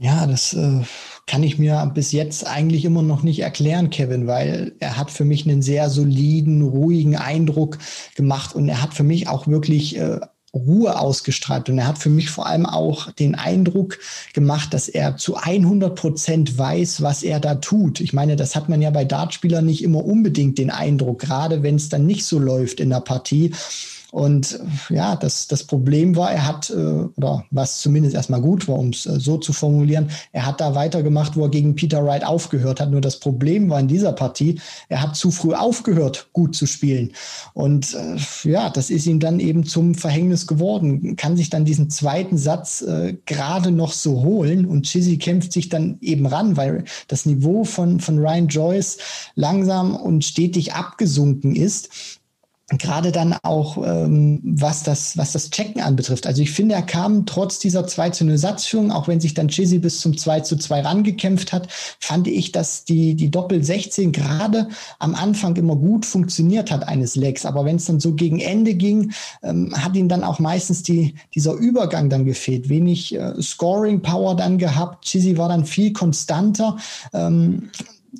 [0.00, 0.80] Ja, das äh,
[1.26, 5.24] kann ich mir bis jetzt eigentlich immer noch nicht erklären, Kevin, weil er hat für
[5.24, 7.78] mich einen sehr soliden, ruhigen Eindruck
[8.16, 10.18] gemacht und er hat für mich auch wirklich äh,
[10.54, 11.68] Ruhe ausgestrahlt.
[11.68, 13.98] Und er hat für mich vor allem auch den Eindruck
[14.32, 18.00] gemacht, dass er zu 100 Prozent weiß, was er da tut.
[18.00, 21.76] Ich meine, das hat man ja bei Dartspielern nicht immer unbedingt den Eindruck, gerade wenn
[21.76, 23.52] es dann nicht so läuft in der Partie.
[24.14, 28.78] Und ja, das, das Problem war, er hat, äh, oder was zumindest erstmal gut war,
[28.78, 32.24] um es äh, so zu formulieren, er hat da weitergemacht, wo er gegen Peter Wright
[32.24, 32.92] aufgehört hat.
[32.92, 37.10] Nur das Problem war in dieser Partie, er hat zu früh aufgehört, gut zu spielen.
[37.54, 41.16] Und äh, ja, das ist ihm dann eben zum Verhängnis geworden.
[41.16, 45.70] Kann sich dann diesen zweiten Satz äh, gerade noch so holen und Chizzy kämpft sich
[45.70, 48.98] dann eben ran, weil das Niveau von, von Ryan Joyce
[49.34, 52.20] langsam und stetig abgesunken ist
[52.70, 56.26] gerade dann auch ähm, was das was das Checken anbetrifft.
[56.26, 59.48] Also ich finde, er kam trotz dieser 2 zu 0 Satzführung, auch wenn sich dann
[59.48, 61.68] Chizzy bis zum 2 zu 2 rangekämpft hat,
[62.00, 67.16] fand ich, dass die die Doppel 16 gerade am Anfang immer gut funktioniert hat eines
[67.16, 70.82] Legs, aber wenn es dann so gegen Ende ging, ähm, hat ihn dann auch meistens
[70.82, 75.04] die dieser Übergang dann gefehlt, wenig äh, Scoring Power dann gehabt.
[75.04, 76.78] Chizzy war dann viel konstanter.
[77.12, 77.70] Ähm,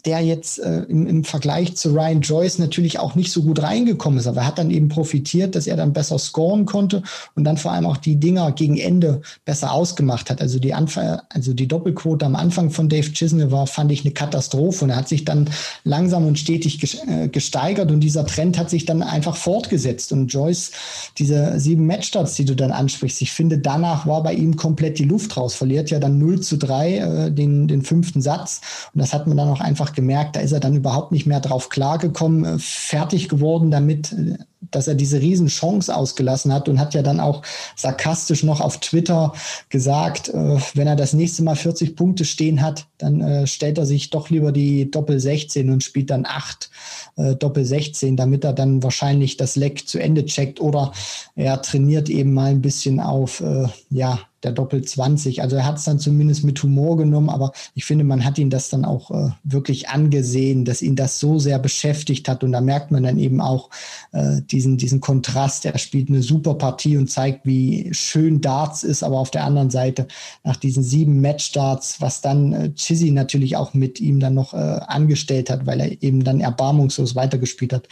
[0.04, 4.18] der jetzt äh, im, im Vergleich zu Ryan Joyce natürlich auch nicht so gut reingekommen
[4.18, 4.26] ist.
[4.26, 7.02] Aber er hat dann eben profitiert, dass er dann besser scoren konnte
[7.34, 10.40] und dann vor allem auch die Dinger gegen Ende besser ausgemacht hat.
[10.40, 14.12] Also die Anfang, also die Doppelquote am Anfang von Dave Chisnell war, fand ich eine
[14.12, 14.84] Katastrophe.
[14.84, 15.48] Und er hat sich dann
[15.84, 20.12] langsam und stetig äh, gesteigert und dieser Trend hat sich dann einfach fortgesetzt.
[20.12, 20.72] Und Joyce,
[21.18, 25.04] diese sieben Matchstarts, die du dann ansprichst, ich finde, danach war bei ihm komplett die
[25.04, 25.54] Luft raus.
[25.54, 28.60] Verliert ja dann 0 zu 3 äh, den, den fünften Satz.
[28.92, 31.40] Und das hat man dann auch einfach gemerkt, da ist er dann überhaupt nicht mehr
[31.40, 34.38] drauf klargekommen, äh, fertig geworden damit, äh,
[34.70, 37.42] dass er diese Riesenchance ausgelassen hat und hat ja dann auch
[37.76, 39.32] sarkastisch noch auf Twitter
[39.68, 43.86] gesagt, äh, wenn er das nächste Mal 40 Punkte stehen hat, dann äh, stellt er
[43.86, 46.70] sich doch lieber die Doppel 16 und spielt dann acht
[47.16, 50.92] äh, Doppel 16, damit er dann wahrscheinlich das Leck zu Ende checkt oder
[51.34, 55.42] er trainiert eben mal ein bisschen auf, äh, ja, der Doppel 20.
[55.42, 58.50] Also er hat es dann zumindest mit Humor genommen, aber ich finde, man hat ihn
[58.50, 62.44] das dann auch äh, wirklich angesehen, dass ihn das so sehr beschäftigt hat.
[62.44, 63.70] Und da merkt man dann eben auch
[64.12, 65.64] äh, diesen, diesen Kontrast.
[65.66, 69.68] Er spielt eine super Partie und zeigt, wie schön Darts ist, aber auf der anderen
[69.68, 70.06] Seite
[70.44, 74.56] nach diesen sieben Matchstarts, was dann äh, Chizzy natürlich auch mit ihm dann noch äh,
[74.56, 77.88] angestellt hat, weil er eben dann erbarmungslos weitergespielt hat,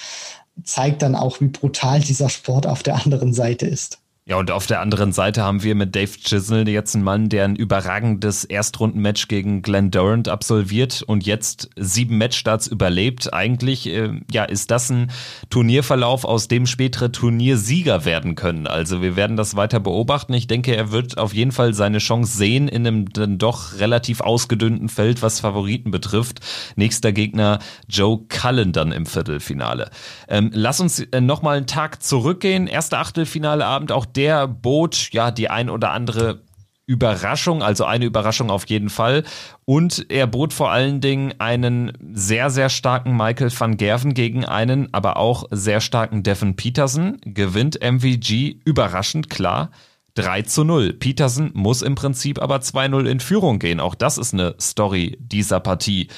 [0.63, 3.99] zeigt dann auch, wie brutal dieser Sport auf der anderen Seite ist.
[4.25, 7.45] Ja, und auf der anderen Seite haben wir mit Dave Chisnell jetzt einen Mann, der
[7.45, 13.35] ein überragendes Erstrundenmatch gegen Glenn Durant absolviert und jetzt sieben Matchstarts überlebt.
[13.35, 15.11] Eigentlich, äh, ja, ist das ein
[15.51, 18.69] Turnierverlauf, aus dem spätere Turniersieger werden können.
[18.69, 20.35] Also wir werden das weiter beobachten.
[20.35, 24.21] Ich denke, er wird auf jeden Fall seine Chance sehen in einem dann doch relativ
[24.21, 26.39] ausgedünnten Feld, was Favoriten betrifft.
[26.77, 27.59] Nächster Gegner
[27.89, 29.91] Joe Cullen dann im Viertelfinale.
[30.29, 32.69] Ähm, lass uns äh, nochmal einen Tag zurückgehen.
[32.69, 36.43] Erster Achtelfinaleabend, auch der bot ja die ein oder andere
[36.87, 39.25] Überraschung, also eine Überraschung auf jeden Fall.
[39.65, 44.93] Und er bot vor allen Dingen einen sehr, sehr starken Michael van Gerven gegen einen,
[44.93, 47.19] aber auch sehr starken Devin Peterson.
[47.25, 49.71] Gewinnt MVG überraschend klar.
[50.15, 50.93] 3 zu 0.
[50.93, 53.81] Peterson muss im Prinzip aber 2-0 in Führung gehen.
[53.81, 56.09] Auch das ist eine Story dieser Partie.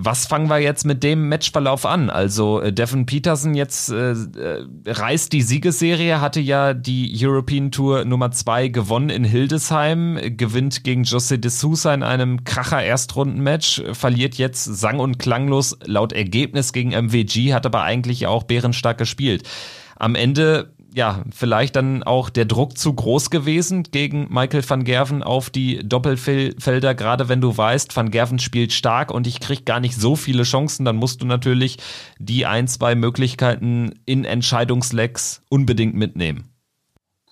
[0.00, 2.08] Was fangen wir jetzt mit dem Matchverlauf an?
[2.08, 8.04] Also äh, Devin Peterson jetzt äh, äh, reißt die Siegesserie, hatte ja die European Tour
[8.04, 14.36] Nummer 2 gewonnen in Hildesheim, gewinnt gegen José de Sousa in einem Kracher Erstrundenmatch, verliert
[14.36, 19.48] jetzt sang- und klanglos laut Ergebnis gegen MWG, hat aber eigentlich auch bärenstark gespielt.
[19.96, 25.22] Am Ende ja, vielleicht dann auch der Druck zu groß gewesen gegen Michael van Gerven
[25.22, 29.80] auf die Doppelfelder, gerade wenn du weißt, van Gerven spielt stark und ich krieg gar
[29.80, 31.78] nicht so viele Chancen, dann musst du natürlich
[32.18, 36.48] die ein, zwei Möglichkeiten in Entscheidungslecks unbedingt mitnehmen.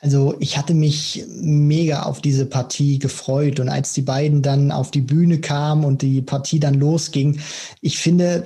[0.06, 4.92] Also ich hatte mich mega auf diese Partie gefreut und als die beiden dann auf
[4.92, 7.40] die Bühne kamen und die Partie dann losging,
[7.80, 8.44] ich finde,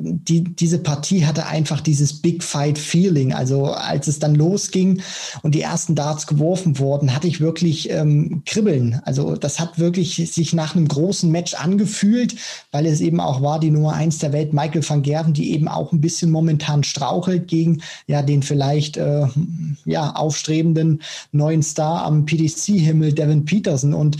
[0.00, 3.32] die, diese Partie hatte einfach dieses Big Fight Feeling.
[3.32, 5.00] Also als es dann losging
[5.44, 9.00] und die ersten Darts geworfen wurden, hatte ich wirklich ähm, Kribbeln.
[9.04, 12.34] Also das hat wirklich sich nach einem großen Match angefühlt,
[12.72, 15.68] weil es eben auch war die Nummer eins der Welt, Michael van Gerven, die eben
[15.68, 19.28] auch ein bisschen momentan strauchelt gegen ja den vielleicht äh,
[19.84, 20.95] ja aufstrebenden
[21.32, 23.94] neuen, Star am PDC-Himmel, Devin Peterson.
[23.94, 24.16] Und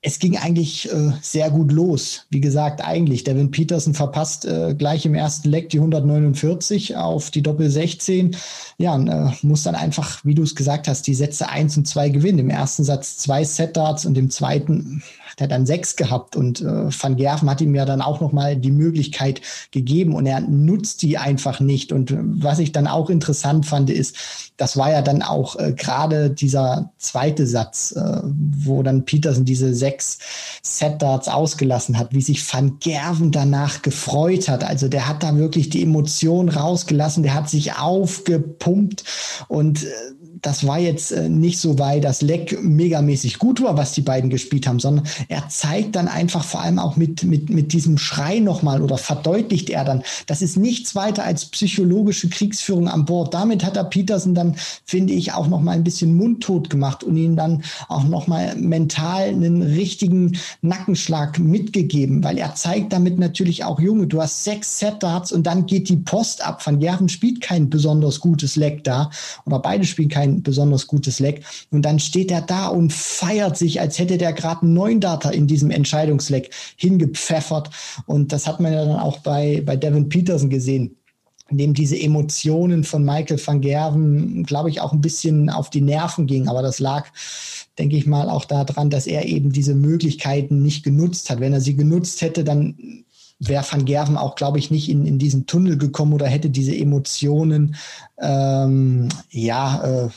[0.00, 2.26] es ging eigentlich äh, sehr gut los.
[2.30, 3.24] Wie gesagt, eigentlich.
[3.24, 8.36] Devin Peterson verpasst äh, gleich im ersten Leck die 149 auf die Doppel 16.
[8.78, 11.88] Ja, und, äh, muss dann einfach, wie du es gesagt hast, die Sätze 1 und
[11.88, 12.38] 2 gewinnen.
[12.38, 15.02] Im ersten Satz zwei Set-Darts und im zweiten
[15.38, 18.56] der hat dann sechs gehabt und äh, Van Gerven hat ihm ja dann auch nochmal
[18.56, 21.92] die Möglichkeit gegeben und er nutzt die einfach nicht.
[21.92, 24.16] Und was ich dann auch interessant fand, ist,
[24.56, 29.74] das war ja dann auch äh, gerade dieser zweite Satz, äh, wo dann Peterson diese
[29.74, 30.18] sechs
[30.62, 34.64] Set-Darts ausgelassen hat, wie sich Van Gerven danach gefreut hat.
[34.64, 39.04] Also der hat da wirklich die Emotion rausgelassen, der hat sich aufgepumpt
[39.48, 39.88] und äh,
[40.42, 44.30] das war jetzt äh, nicht so, weil das Leck megamäßig gut war, was die beiden
[44.30, 48.38] gespielt haben, sondern er zeigt dann einfach vor allem auch mit, mit, mit diesem Schrei
[48.38, 53.34] nochmal oder verdeutlicht er dann, das ist nichts weiter als psychologische Kriegsführung an Bord.
[53.34, 57.36] Damit hat er Peterson dann, finde ich, auch nochmal ein bisschen mundtot gemacht und ihn
[57.36, 64.06] dann auch nochmal mental einen richtigen Nackenschlag mitgegeben, weil er zeigt damit natürlich auch, Junge,
[64.06, 66.64] du hast sechs Set-Darts und dann geht die Post ab.
[66.64, 69.10] Van Gerven spielt kein besonders gutes Leck da
[69.44, 71.42] oder beide spielen kein kein besonders gutes Leck.
[71.70, 75.30] Und dann steht er da und feiert sich, als hätte der gerade einen neuen Data
[75.30, 77.70] in diesem Entscheidungsleck hingepfeffert.
[78.06, 80.94] Und das hat man ja dann auch bei, bei Devin Peterson gesehen
[81.50, 85.80] in dem diese Emotionen von Michael van Gerven, glaube ich, auch ein bisschen auf die
[85.80, 86.46] Nerven gingen.
[86.46, 87.06] Aber das lag,
[87.78, 91.40] denke ich mal, auch daran, dass er eben diese Möglichkeiten nicht genutzt hat.
[91.40, 93.04] Wenn er sie genutzt hätte, dann
[93.38, 96.76] wäre Van Gerven auch, glaube ich, nicht in, in diesen Tunnel gekommen oder hätte diese
[96.76, 97.76] Emotionen
[98.20, 100.08] ähm, ja äh,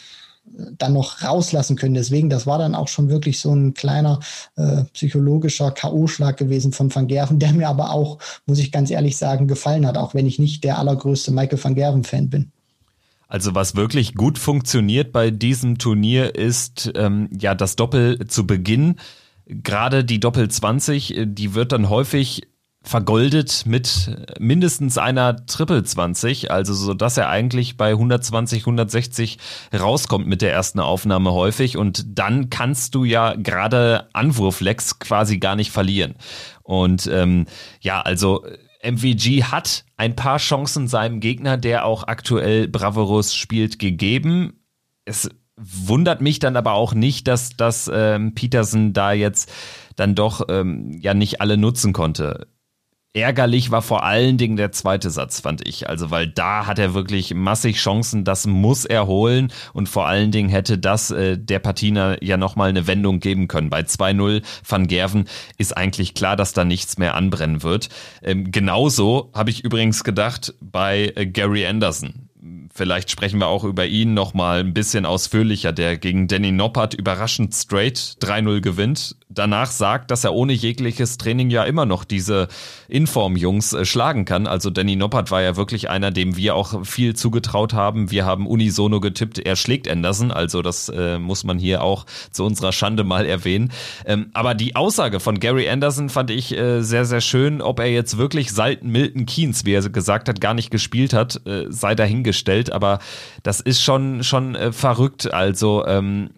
[0.77, 1.93] dann noch rauslassen können.
[1.93, 4.19] Deswegen, das war dann auch schon wirklich so ein kleiner
[4.55, 9.17] äh, psychologischer K.O.-Schlag gewesen von Van Gerven, der mir aber auch, muss ich ganz ehrlich
[9.17, 12.51] sagen, gefallen hat, auch wenn ich nicht der allergrößte Michael van Gerven-Fan bin.
[13.27, 18.95] Also was wirklich gut funktioniert bei diesem Turnier ist ähm, ja das Doppel zu Beginn.
[19.45, 22.41] Gerade die Doppel 20, äh, die wird dann häufig
[22.83, 29.37] vergoldet mit mindestens einer Triple 20, also so dass er eigentlich bei 120, 160
[29.73, 35.55] rauskommt mit der ersten Aufnahme häufig und dann kannst du ja gerade Anwurflex quasi gar
[35.55, 36.15] nicht verlieren.
[36.63, 37.45] Und ähm,
[37.81, 38.45] ja, also
[38.83, 44.53] MVG hat ein paar Chancen seinem Gegner, der auch aktuell Bravourus spielt, gegeben.
[45.05, 49.51] Es wundert mich dann aber auch nicht, dass, dass ähm, Peterson da jetzt
[49.95, 52.47] dann doch ähm, ja nicht alle nutzen konnte.
[53.13, 55.89] Ärgerlich war vor allen Dingen der zweite Satz, fand ich.
[55.89, 60.31] Also, weil da hat er wirklich massig Chancen, das muss er holen und vor allen
[60.31, 63.69] Dingen hätte das äh, der Patina ja nochmal eine Wendung geben können.
[63.69, 65.25] Bei 2-0 van Gerven
[65.57, 67.89] ist eigentlich klar, dass da nichts mehr anbrennen wird.
[68.23, 72.29] Ähm, genauso habe ich übrigens gedacht bei äh, Gary Anderson
[72.73, 76.93] vielleicht sprechen wir auch über ihn noch mal ein bisschen ausführlicher, der gegen Danny Noppert
[76.93, 79.15] überraschend straight 3-0 gewinnt.
[79.33, 82.47] Danach sagt, dass er ohne jegliches Training ja immer noch diese
[82.87, 84.47] Inform-Jungs äh, schlagen kann.
[84.47, 88.11] Also Danny Noppert war ja wirklich einer, dem wir auch viel zugetraut haben.
[88.11, 90.31] Wir haben unisono getippt, er schlägt Anderson.
[90.31, 93.71] Also das äh, muss man hier auch zu unserer Schande mal erwähnen.
[94.05, 97.61] Ähm, aber die Aussage von Gary Anderson fand ich äh, sehr, sehr schön.
[97.61, 101.45] Ob er jetzt wirklich seit Milton Keynes, wie er gesagt hat, gar nicht gespielt hat,
[101.45, 102.99] äh, sei dahingestellt gestellt, aber
[103.43, 105.33] das ist schon, schon äh, verrückt.
[105.33, 106.31] Also, ähm,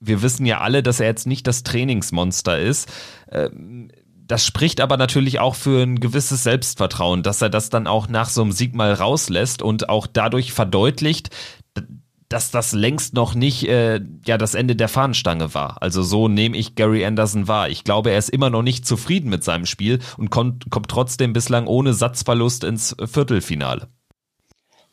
[0.00, 2.88] wir wissen ja alle, dass er jetzt nicht das Trainingsmonster ist.
[3.30, 3.90] Ähm,
[4.26, 8.28] das spricht aber natürlich auch für ein gewisses Selbstvertrauen, dass er das dann auch nach
[8.28, 11.30] so einem Sieg mal rauslässt und auch dadurch verdeutlicht,
[12.28, 15.82] dass das längst noch nicht äh, ja das Ende der Fahnenstange war.
[15.82, 17.68] Also so nehme ich Gary Anderson wahr.
[17.68, 21.32] Ich glaube, er ist immer noch nicht zufrieden mit seinem Spiel und kommt, kommt trotzdem
[21.32, 23.88] bislang ohne Satzverlust ins Viertelfinale.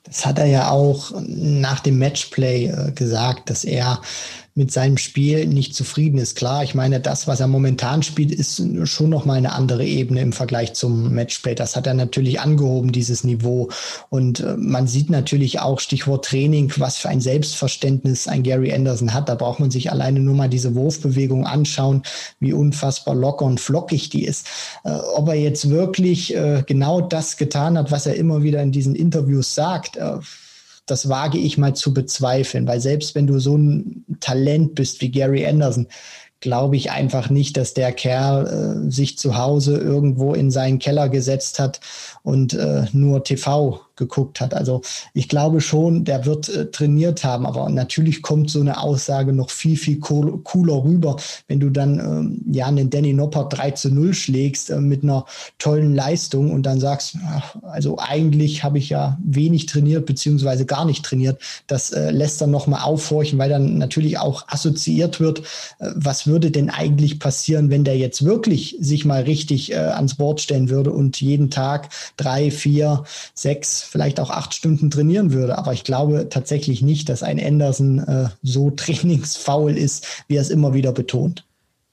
[0.03, 4.01] Das hat er ja auch nach dem Matchplay äh, gesagt, dass er
[4.57, 6.35] mit seinem Spiel nicht zufrieden ist.
[6.35, 10.19] Klar, ich meine, das, was er momentan spielt, ist schon noch mal eine andere Ebene
[10.21, 11.53] im Vergleich zum Matchplay.
[11.53, 13.69] Das hat er natürlich angehoben, dieses Niveau.
[14.09, 19.13] Und äh, man sieht natürlich auch, Stichwort Training, was für ein Selbstverständnis ein Gary Anderson
[19.13, 19.29] hat.
[19.29, 22.01] Da braucht man sich alleine nur mal diese Wurfbewegung anschauen,
[22.39, 24.47] wie unfassbar locker und flockig die ist.
[24.83, 28.71] Äh, ob er jetzt wirklich äh, genau das getan hat, was er immer wieder in
[28.71, 29.99] diesen Interviews sagt,
[30.88, 35.12] das wage ich mal zu bezweifeln, weil selbst wenn du so ein Talent bist wie
[35.12, 35.88] Gary Anderson,
[36.39, 41.10] glaube ich einfach nicht, dass der Kerl äh, sich zu Hause irgendwo in seinen Keller
[41.10, 41.80] gesetzt hat
[42.23, 44.53] und äh, nur TV geguckt hat.
[44.53, 44.81] Also
[45.13, 49.49] ich glaube schon, der wird äh, trainiert haben, aber natürlich kommt so eine Aussage noch
[49.49, 54.13] viel, viel cooler rüber, wenn du dann ähm, ja einen Danny Noppert 3 zu 0
[54.13, 55.25] schlägst äh, mit einer
[55.57, 60.86] tollen Leistung und dann sagst, ach, also eigentlich habe ich ja wenig trainiert, beziehungsweise gar
[60.86, 61.41] nicht trainiert.
[61.67, 65.39] Das äh, lässt dann nochmal aufhorchen, weil dann natürlich auch assoziiert wird,
[65.79, 70.15] äh, was würde denn eigentlich passieren, wenn der jetzt wirklich sich mal richtig äh, ans
[70.15, 75.58] Board stellen würde und jeden Tag drei, vier, sechs, vielleicht auch acht Stunden trainieren würde.
[75.58, 80.50] Aber ich glaube tatsächlich nicht, dass ein Anderson äh, so trainingsfaul ist, wie er es
[80.50, 81.47] immer wieder betont.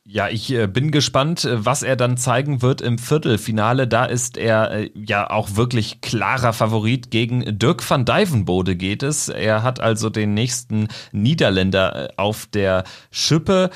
[0.07, 3.89] Ja, ich äh, bin gespannt, äh, was er dann zeigen wird im Viertelfinale.
[3.89, 7.11] Da ist er äh, ja auch wirklich klarer Favorit.
[7.11, 9.31] Gegen Dirk van Dijvenbode geht es.
[9.31, 13.71] Er hat also den nächsten Niederländer auf der Schippe.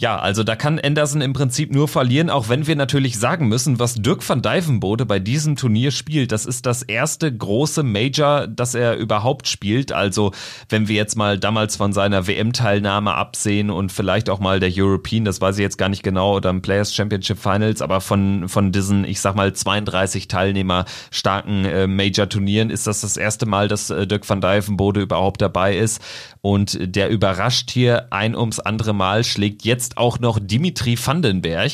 [0.00, 3.80] Ja, also da kann Anderson im Prinzip nur verlieren, auch wenn wir natürlich sagen müssen,
[3.80, 8.76] was Dirk van Dijvenbode bei diesem Turnier spielt, das ist das erste große Major, das
[8.76, 9.90] er überhaupt spielt.
[9.90, 10.30] Also
[10.68, 15.24] wenn wir jetzt mal damals von seiner WM-Teilnahme absehen und vielleicht auch mal der European,
[15.24, 18.70] das weiß ich jetzt gar nicht genau, oder im Players Championship Finals, aber von, von
[18.70, 23.90] diesen, ich sag mal, 32 Teilnehmer starken äh, Major-Turnieren ist das das erste Mal, dass
[23.90, 26.00] äh, Dirk van Dijvenbode überhaupt dabei ist.
[26.40, 31.72] Und der überrascht hier ein ums andere Mal, schlägt jetzt jetzt auch noch Dimitri Vandenberg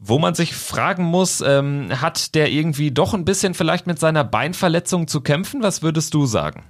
[0.00, 4.24] wo man sich fragen muss, ähm, hat der irgendwie doch ein bisschen vielleicht mit seiner
[4.24, 5.62] Beinverletzung zu kämpfen?
[5.62, 6.64] Was würdest du sagen?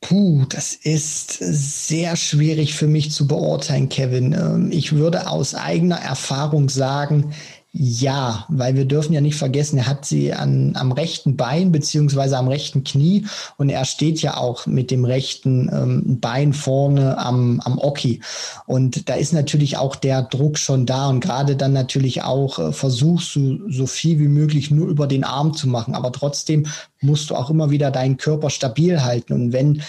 [0.00, 4.32] Puh, das ist sehr schwierig für mich zu beurteilen, Kevin.
[4.32, 7.34] Ähm, ich würde aus eigener Erfahrung sagen,
[7.78, 12.38] Ja, weil wir dürfen ja nicht vergessen, er hat sie an, am rechten Bein beziehungsweise
[12.38, 13.26] am rechten Knie
[13.58, 18.22] und er steht ja auch mit dem rechten ähm, Bein vorne am, am Oki.
[18.64, 22.72] Und da ist natürlich auch der Druck schon da und gerade dann natürlich auch äh,
[22.72, 25.94] versuchst du so viel wie möglich nur über den Arm zu machen.
[25.94, 26.66] Aber trotzdem
[27.02, 29.34] musst du auch immer wieder deinen Körper stabil halten.
[29.34, 29.82] Und wenn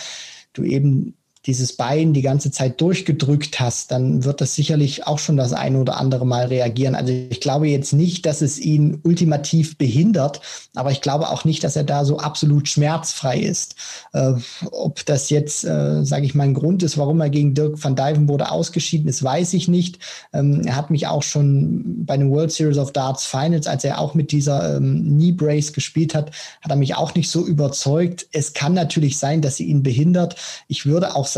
[0.51, 1.13] du eben
[1.47, 5.79] dieses Bein die ganze Zeit durchgedrückt hast, dann wird das sicherlich auch schon das eine
[5.79, 6.93] oder andere Mal reagieren.
[6.93, 10.41] Also ich glaube jetzt nicht, dass es ihn ultimativ behindert,
[10.75, 13.75] aber ich glaube auch nicht, dass er da so absolut schmerzfrei ist.
[14.11, 14.33] Äh,
[14.71, 17.95] ob das jetzt, äh, sage ich mal, ein Grund ist, warum er gegen Dirk van
[17.95, 19.99] Dijvenbode ausgeschieden ist, weiß ich nicht.
[20.33, 23.99] Ähm, er hat mich auch schon bei den World Series of Darts Finals, als er
[23.99, 26.31] auch mit dieser ähm, Knee Brace gespielt hat,
[26.61, 28.27] hat er mich auch nicht so überzeugt.
[28.33, 30.35] Es kann natürlich sein, dass sie ihn behindert.
[30.67, 31.36] Ich würde auch sagen,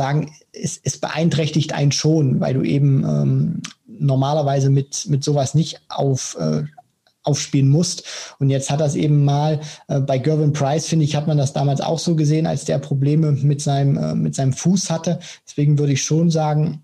[0.52, 6.38] es, es beeinträchtigt einen schon, weil du eben ähm, normalerweise mit, mit sowas nicht auf,
[6.40, 6.64] äh,
[7.24, 8.04] aufspielen musst.
[8.40, 11.54] Und jetzt hat das eben mal äh, bei Gervin Price, finde ich, hat man das
[11.54, 15.20] damals auch so gesehen, als der Probleme mit seinem, äh, mit seinem Fuß hatte.
[15.48, 16.84] Deswegen würde ich schon sagen,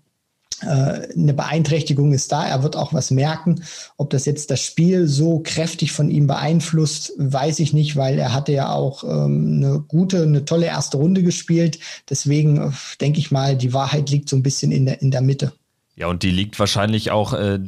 [0.62, 2.46] eine Beeinträchtigung ist da.
[2.46, 3.62] Er wird auch was merken.
[3.96, 8.32] Ob das jetzt das Spiel so kräftig von ihm beeinflusst, weiß ich nicht, weil er
[8.32, 11.78] hatte ja auch ähm, eine gute, eine tolle erste Runde gespielt.
[12.08, 15.20] Deswegen äh, denke ich mal, die Wahrheit liegt so ein bisschen in der, in der
[15.20, 15.52] Mitte.
[15.94, 17.58] Ja, und die liegt wahrscheinlich auch äh,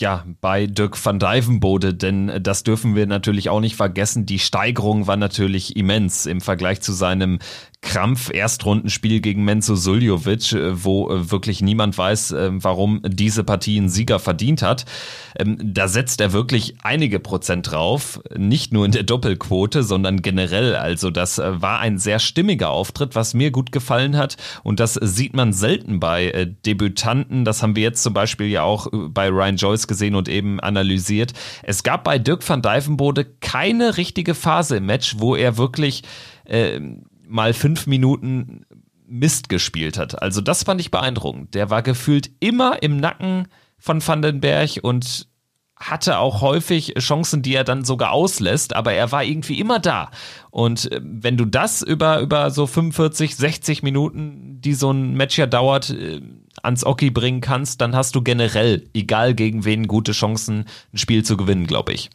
[0.00, 4.26] ja, bei Dirk van Dijvenbode, denn das dürfen wir natürlich auch nicht vergessen.
[4.26, 7.38] Die Steigerung war natürlich immens im Vergleich zu seinem
[7.82, 13.88] Krampf-Erstrundenspiel gegen Menzo Suljovic, äh, wo äh, wirklich niemand weiß, äh, warum diese Partie einen
[13.88, 14.84] Sieger verdient hat.
[15.38, 20.76] Ähm, da setzt er wirklich einige Prozent drauf, nicht nur in der Doppelquote, sondern generell.
[20.76, 24.36] Also das war ein sehr stimmiger Auftritt, was mir gut gefallen hat.
[24.62, 27.44] Und das sieht man selten bei Debütanten.
[27.44, 31.32] Das haben wir jetzt zum Beispiel ja auch bei Ryan Joyce gesehen und eben analysiert.
[31.62, 36.02] Es gab bei Dirk van Dijvenbode keine richtige Phase im Match, wo er wirklich
[36.44, 36.80] äh,
[37.30, 38.66] mal fünf Minuten
[39.06, 40.22] Mist gespielt hat.
[40.22, 41.54] Also das fand ich beeindruckend.
[41.54, 45.28] Der war gefühlt immer im Nacken von Vandenberg und
[45.80, 50.10] hatte auch häufig Chancen, die er dann sogar auslässt, aber er war irgendwie immer da.
[50.50, 55.38] Und äh, wenn du das über, über so 45, 60 Minuten, die so ein Match
[55.38, 56.20] ja dauert, äh,
[56.62, 61.24] ans Oki bringen kannst, dann hast du generell, egal gegen wen, gute Chancen, ein Spiel
[61.24, 62.10] zu gewinnen, glaube ich.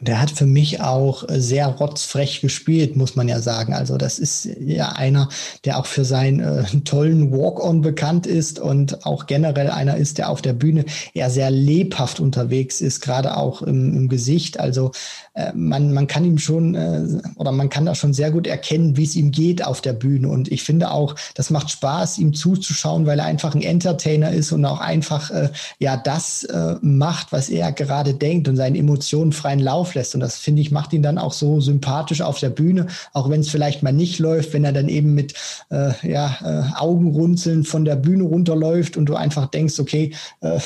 [0.00, 3.74] Und er hat für mich auch äh, sehr rotzfrech gespielt, muss man ja sagen.
[3.74, 5.28] Also das ist ja einer,
[5.64, 10.30] der auch für seinen äh, tollen Walk-on bekannt ist und auch generell einer ist, der
[10.30, 10.84] auf der Bühne
[11.14, 14.60] eher sehr lebhaft unterwegs ist, gerade auch im, im Gesicht.
[14.60, 14.92] Also
[15.34, 18.96] äh, man, man kann ihm schon äh, oder man kann da schon sehr gut erkennen,
[18.96, 20.28] wie es ihm geht auf der Bühne.
[20.28, 24.52] Und ich finde auch, das macht Spaß, ihm zuzuschauen, weil er einfach ein Entertainer ist
[24.52, 29.32] und auch einfach äh, ja das äh, macht, was er gerade denkt und seinen Emotionen
[29.32, 30.14] freien Lauf lässt.
[30.14, 33.40] Und das finde ich macht ihn dann auch so sympathisch auf der Bühne, auch wenn
[33.40, 35.34] es vielleicht mal nicht läuft, wenn er dann eben mit
[35.70, 40.58] äh, ja, äh, Augenrunzeln von der Bühne runterläuft und du einfach denkst, okay, äh,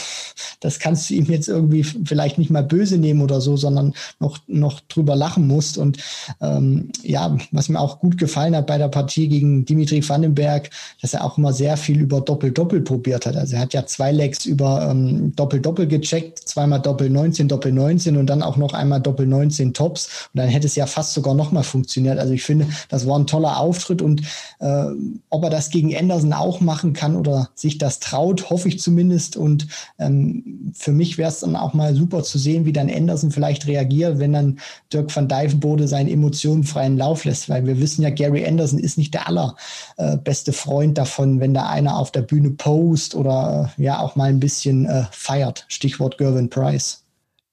[0.61, 4.39] das kannst du ihm jetzt irgendwie vielleicht nicht mal böse nehmen oder so, sondern noch
[4.47, 5.79] noch drüber lachen musst.
[5.79, 5.99] Und
[6.41, 10.70] ähm, ja, was mir auch gut gefallen hat bei der Partie gegen Dimitri Vandenberg,
[11.01, 13.37] dass er auch immer sehr viel über Doppel-Doppel probiert hat.
[13.37, 18.16] Also er hat ja zwei Legs über ähm, Doppel-Doppel gecheckt, zweimal Doppel 19, Doppel 19
[18.16, 20.29] und dann auch noch einmal Doppel 19 Tops.
[20.33, 22.19] Und dann hätte es ja fast sogar noch mal funktioniert.
[22.19, 24.23] Also ich finde, das war ein toller Auftritt und
[24.61, 24.85] äh,
[25.31, 29.37] ob er das gegen Anderson auch machen kann oder sich das traut, hoffe ich zumindest.
[29.37, 29.67] Und
[29.99, 33.67] ähm, für mich wäre es dann auch mal super zu sehen, wie dann Anderson vielleicht
[33.67, 34.59] reagiert, wenn dann
[34.93, 38.99] Dirk van Dijvenbode seinen Emotionen freien Lauf lässt, weil wir wissen ja, Gary Anderson ist
[38.99, 43.83] nicht der allerbeste äh, Freund davon, wenn da einer auf der Bühne post oder äh,
[43.83, 45.65] ja auch mal ein bisschen äh, feiert.
[45.69, 47.02] Stichwort Gervin Price.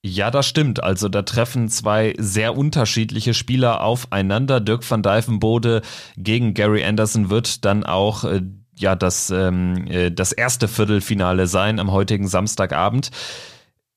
[0.02, 0.82] Ja, das stimmt.
[0.82, 4.62] Also da treffen zwei sehr unterschiedliche Spieler aufeinander.
[4.62, 5.82] Dirk van Dijvenbode
[6.16, 8.42] gegen Gary Anderson wird dann auch äh,
[8.78, 13.12] ja das, ähm, äh, das erste Viertelfinale sein am heutigen Samstagabend.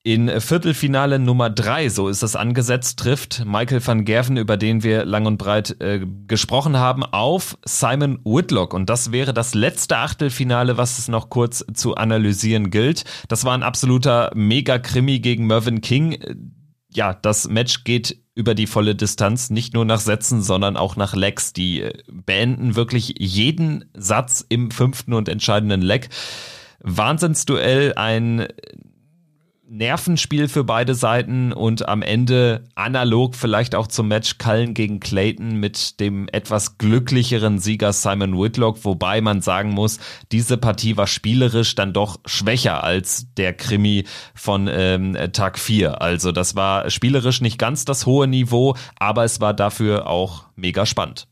[0.05, 5.05] In Viertelfinale Nummer drei, so ist es angesetzt, trifft Michael van Gerven, über den wir
[5.05, 8.75] lang und breit äh, gesprochen haben, auf Simon Whitlock.
[8.75, 13.05] Und das wäre das letzte Achtelfinale, was es noch kurz zu analysieren gilt.
[13.29, 16.19] Das war ein absoluter Mega-Krimi gegen Mervyn King.
[16.93, 21.15] Ja, das Match geht über die volle Distanz, nicht nur nach Sätzen, sondern auch nach
[21.15, 21.53] Legs.
[21.53, 26.09] Die äh, beenden wirklich jeden Satz im fünften und entscheidenden Leg.
[26.81, 28.49] Wahnsinnsduell, ein
[29.73, 35.57] Nervenspiel für beide Seiten und am Ende analog vielleicht auch zum Match Cullen gegen Clayton
[35.57, 39.99] mit dem etwas glücklicheren Sieger Simon Whitlock, wobei man sagen muss,
[40.31, 44.05] diese Partie war spielerisch dann doch schwächer als der Krimi
[44.35, 46.03] von ähm, Tag 4.
[46.03, 50.85] Also das war spielerisch nicht ganz das hohe Niveau, aber es war dafür auch mega
[50.85, 51.29] spannend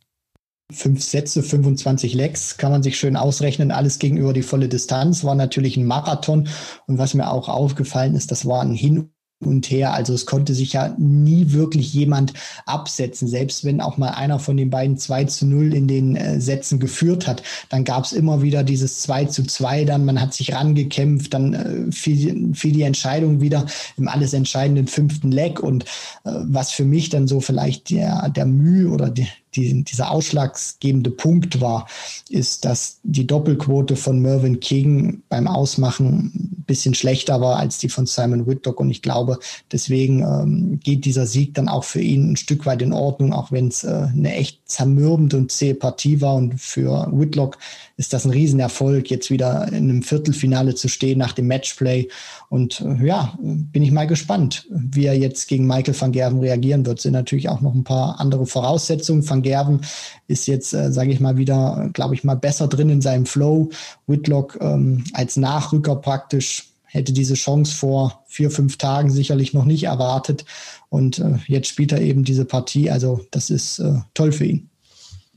[0.72, 5.34] fünf Sätze, 25 Lecks, kann man sich schön ausrechnen, alles gegenüber die volle Distanz, war
[5.34, 6.48] natürlich ein Marathon.
[6.86, 9.10] Und was mir auch aufgefallen ist, das war ein Hin
[9.44, 9.94] und her.
[9.94, 12.34] Also es konnte sich ja nie wirklich jemand
[12.66, 13.26] absetzen.
[13.26, 16.78] Selbst wenn auch mal einer von den beiden 2 zu 0 in den äh, Sätzen
[16.78, 20.54] geführt hat, dann gab es immer wieder dieses 2 zu 2, dann man hat sich
[20.54, 23.66] rangekämpft, dann äh, fiel, fiel die Entscheidung wieder
[23.96, 25.60] im alles entscheidenden fünften Leck.
[25.60, 25.84] Und
[26.24, 31.10] äh, was für mich dann so vielleicht der, der Mühe oder die, die, dieser ausschlaggebende
[31.10, 31.86] Punkt war,
[32.28, 37.88] ist, dass die Doppelquote von Mervyn King beim Ausmachen ein bisschen schlechter war als die
[37.88, 38.80] von Simon Whitlock.
[38.80, 39.38] Und ich glaube,
[39.72, 43.50] deswegen ähm, geht dieser Sieg dann auch für ihn ein Stück weit in Ordnung, auch
[43.50, 46.34] wenn es äh, eine echt zermürbende und zähe Partie war.
[46.34, 47.58] Und für Whitlock
[48.00, 52.08] ist das ein Riesenerfolg, jetzt wieder in einem Viertelfinale zu stehen nach dem Matchplay.
[52.48, 56.86] Und äh, ja, bin ich mal gespannt, wie er jetzt gegen Michael van Gerven reagieren
[56.86, 56.98] wird.
[56.98, 59.28] Sind natürlich auch noch ein paar andere Voraussetzungen.
[59.28, 59.82] Van Gerven
[60.28, 63.68] ist jetzt, äh, sage ich mal, wieder, glaube ich mal, besser drin in seinem Flow.
[64.06, 69.84] Whitlock ähm, als Nachrücker praktisch hätte diese Chance vor vier, fünf Tagen sicherlich noch nicht
[69.84, 70.46] erwartet.
[70.88, 72.90] Und äh, jetzt spielt er eben diese Partie.
[72.90, 74.69] Also das ist äh, toll für ihn.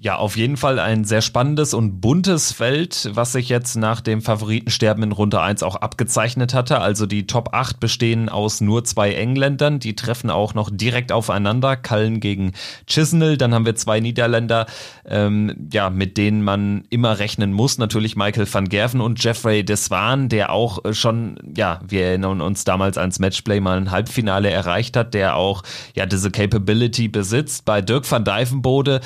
[0.04, 4.22] Ja, auf jeden Fall ein sehr spannendes und buntes Feld, was sich jetzt nach dem
[4.22, 6.82] Favoritensterben in Runde 1 auch abgezeichnet hatte.
[6.82, 11.78] Also die Top 8 bestehen aus nur zwei Engländern, die treffen auch noch direkt aufeinander.
[11.78, 12.52] Cullen gegen
[12.86, 14.66] Chisnell, dann haben wir zwei Niederländer,
[15.06, 17.78] ähm, ja, mit denen man immer rechnen muss.
[17.78, 22.98] Natürlich Michael van Gerven und Jeffrey Deswan, der auch schon, ja, wir erinnern uns damals
[22.98, 25.64] ans Matchplay mal ein Halbfinale erreicht hat, der auch,
[25.96, 27.64] ja, diese Capability besitzt.
[27.64, 29.00] Bei Dirk van Dijvenbode,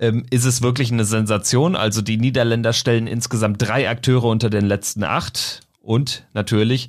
[0.00, 1.76] ähm, ist es wirklich eine Sensation.
[1.76, 5.60] Also die Niederländer stellen insgesamt drei Akteure unter den letzten acht.
[5.82, 6.88] Und natürlich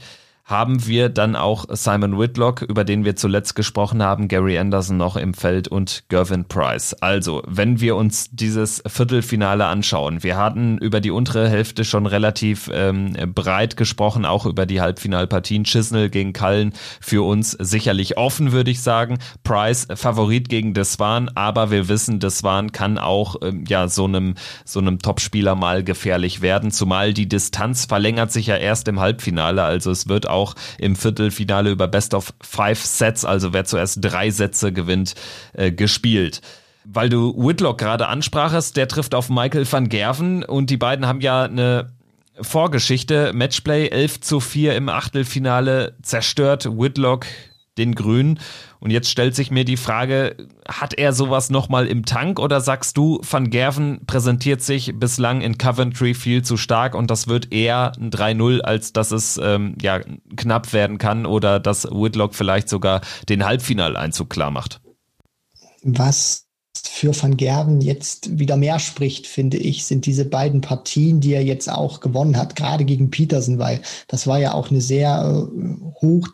[0.51, 5.15] haben wir dann auch Simon Whitlock, über den wir zuletzt gesprochen haben, Gary Anderson noch
[5.15, 6.93] im Feld und Gervin Price.
[6.93, 12.69] Also, wenn wir uns dieses Viertelfinale anschauen, wir hatten über die untere Hälfte schon relativ
[12.73, 18.71] ähm, breit gesprochen, auch über die Halbfinalpartien Chisnell gegen Cullen für uns sicherlich offen, würde
[18.71, 19.19] ich sagen.
[19.43, 24.35] Price Favorit gegen Deswan, aber wir wissen, Deswan kann auch ähm, ja so einem
[24.65, 29.63] so einem Topspieler mal gefährlich werden, zumal die Distanz verlängert sich ja erst im Halbfinale,
[29.63, 33.99] also es wird auch auch im Viertelfinale über Best of Five Sets, also wer zuerst
[34.01, 35.15] drei Sätze gewinnt,
[35.53, 36.41] äh, gespielt.
[36.83, 41.21] Weil du Whitlock gerade ansprachest, der trifft auf Michael van Gerven und die beiden haben
[41.21, 41.91] ja eine
[42.39, 43.33] Vorgeschichte.
[43.33, 47.25] Matchplay 11 zu 4 im Achtelfinale zerstört Whitlock
[47.81, 48.39] den Grünen.
[48.79, 50.35] Und jetzt stellt sich mir die Frage,
[50.67, 55.57] hat er sowas nochmal im Tank oder sagst du, Van Gerven präsentiert sich bislang in
[55.57, 59.99] Coventry viel zu stark und das wird eher ein 3-0, als dass es ähm, ja,
[60.35, 64.81] knapp werden kann oder dass Whitlock vielleicht sogar den Halbfinaleinzug klar macht?
[65.83, 71.33] Was für Van Gerven jetzt wieder mehr spricht, finde ich, sind diese beiden Partien, die
[71.33, 75.21] er jetzt auch gewonnen hat, gerade gegen Peterson, weil das war ja auch eine sehr
[75.21, 76.27] äh, hoch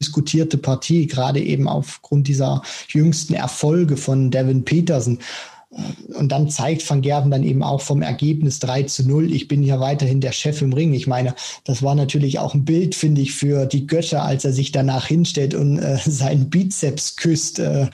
[0.00, 5.18] diskutierte Partie, gerade eben aufgrund dieser jüngsten Erfolge von Devin Peterson.
[6.14, 9.32] Und dann zeigt Van Gerven dann eben auch vom Ergebnis 3 zu 0.
[9.34, 10.94] Ich bin ja weiterhin der Chef im Ring.
[10.94, 11.34] Ich meine,
[11.64, 15.06] das war natürlich auch ein Bild, finde ich, für die Götter, als er sich danach
[15.06, 17.90] hinstellt und äh, seinen Bizeps küsst äh,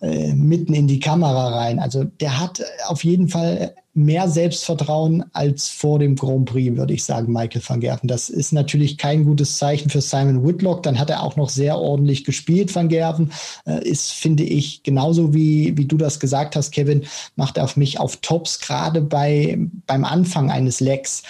[0.00, 1.78] äh, mitten in die Kamera rein.
[1.78, 7.04] Also der hat auf jeden Fall mehr Selbstvertrauen als vor dem Grand Prix, würde ich
[7.04, 8.08] sagen, Michael van Gerven.
[8.08, 10.82] Das ist natürlich kein gutes Zeichen für Simon Whitlock.
[10.82, 13.30] Dann hat er auch noch sehr ordentlich gespielt, van Gerven.
[13.66, 17.04] Äh, ist, finde ich, genauso wie, wie du das gesagt hast, Kevin,
[17.36, 21.22] macht er auf mich auf Tops, gerade bei, beim Anfang eines Legs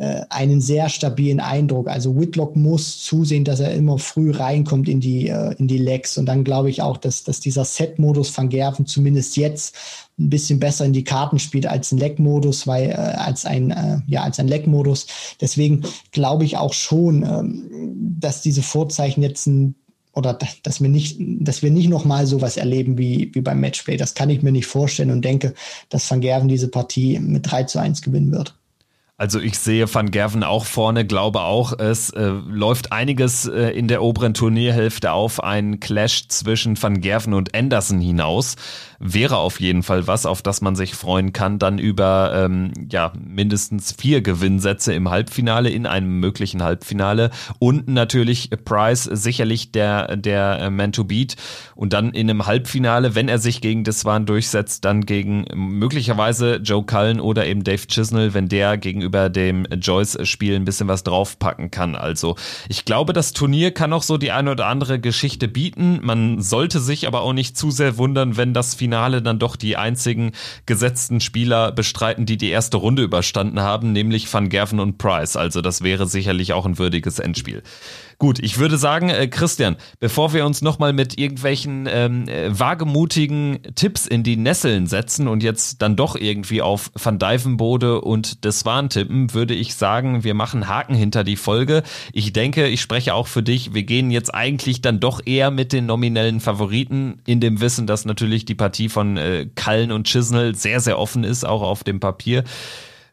[0.00, 1.88] äh, einen sehr stabilen Eindruck.
[1.88, 6.16] Also Whitlock muss zusehen, dass er immer früh reinkommt in die, äh, in die Legs.
[6.16, 9.76] Und dann glaube ich auch, dass, dass dieser Set-Modus van Gerven zumindest jetzt
[10.20, 13.98] ein bisschen besser in die Karten spielt als ein Leck-Modus, weil äh, als ein äh,
[14.06, 15.06] ja als ein Leck-Modus.
[15.40, 19.74] Deswegen glaube ich auch schon, ähm, dass diese Vorzeichen jetzt ein
[20.12, 23.96] oder dass wir nicht, dass wir nicht nochmal sowas erleben wie, wie beim Matchplay.
[23.96, 25.54] Das kann ich mir nicht vorstellen und denke,
[25.88, 28.59] dass Van Gerven diese Partie mit 3 zu 1 gewinnen wird.
[29.20, 33.86] Also ich sehe Van Gerven auch vorne, glaube auch, es äh, läuft einiges äh, in
[33.86, 35.44] der oberen Turnierhälfte auf.
[35.44, 38.56] Einen Clash zwischen Van Gerven und Anderson hinaus.
[38.98, 43.12] Wäre auf jeden Fall was, auf das man sich freuen kann, dann über ähm, ja
[43.18, 47.30] mindestens vier Gewinnsätze im Halbfinale, in einem möglichen Halbfinale.
[47.58, 51.36] Und natürlich Price sicherlich der, der äh, Man to Beat.
[51.74, 56.84] Und dann in einem Halbfinale, wenn er sich gegen Deswan durchsetzt, dann gegen möglicherweise Joe
[56.84, 61.72] Cullen oder eben Dave Chisnell, wenn der gegenüber über dem Joyce-Spiel ein bisschen was draufpacken
[61.72, 61.96] kann.
[61.96, 62.36] Also
[62.68, 65.98] ich glaube, das Turnier kann auch so die eine oder andere Geschichte bieten.
[66.00, 69.76] Man sollte sich aber auch nicht zu sehr wundern, wenn das Finale dann doch die
[69.76, 70.30] einzigen
[70.64, 75.36] gesetzten Spieler bestreiten, die die erste Runde überstanden haben, nämlich Van Gerven und Price.
[75.36, 77.64] Also das wäre sicherlich auch ein würdiges Endspiel.
[78.20, 83.60] Gut, ich würde sagen, äh, Christian, bevor wir uns nochmal mit irgendwelchen ähm, äh, wagemutigen
[83.76, 88.90] Tipps in die Nesseln setzen und jetzt dann doch irgendwie auf Van Dijvenbode und Deswan
[88.90, 91.82] tippen, würde ich sagen, wir machen Haken hinter die Folge.
[92.12, 95.72] Ich denke, ich spreche auch für dich, wir gehen jetzt eigentlich dann doch eher mit
[95.72, 100.54] den nominellen Favoriten, in dem Wissen, dass natürlich die Partie von äh, Kallen und Chisnell
[100.54, 102.44] sehr, sehr offen ist, auch auf dem Papier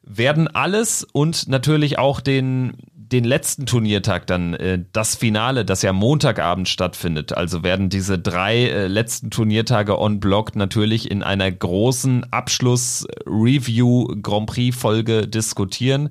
[0.09, 2.77] werden alles und natürlich auch den
[3.11, 7.33] den letzten Turniertag dann, äh, das Finale, das ja Montagabend stattfindet.
[7.33, 15.27] Also werden diese drei äh, letzten Turniertage on block natürlich in einer großen Abschluss-Review-Grand Prix-Folge
[15.27, 16.09] diskutieren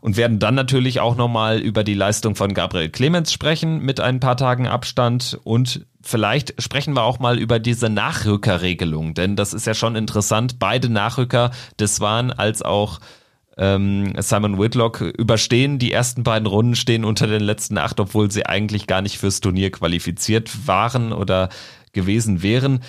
[0.00, 4.18] und werden dann natürlich auch nochmal über die Leistung von Gabriel Clemens sprechen mit ein
[4.18, 9.64] paar Tagen Abstand und vielleicht sprechen wir auch mal über diese Nachrückerregelung, denn das ist
[9.66, 10.58] ja schon interessant.
[10.58, 12.98] Beide Nachrücker, das waren als auch
[13.58, 18.46] ähm, Simon Whitlock überstehen die ersten beiden Runden, stehen unter den letzten acht, obwohl sie
[18.46, 21.50] eigentlich gar nicht fürs Turnier qualifiziert waren oder
[21.92, 22.80] gewesen wären.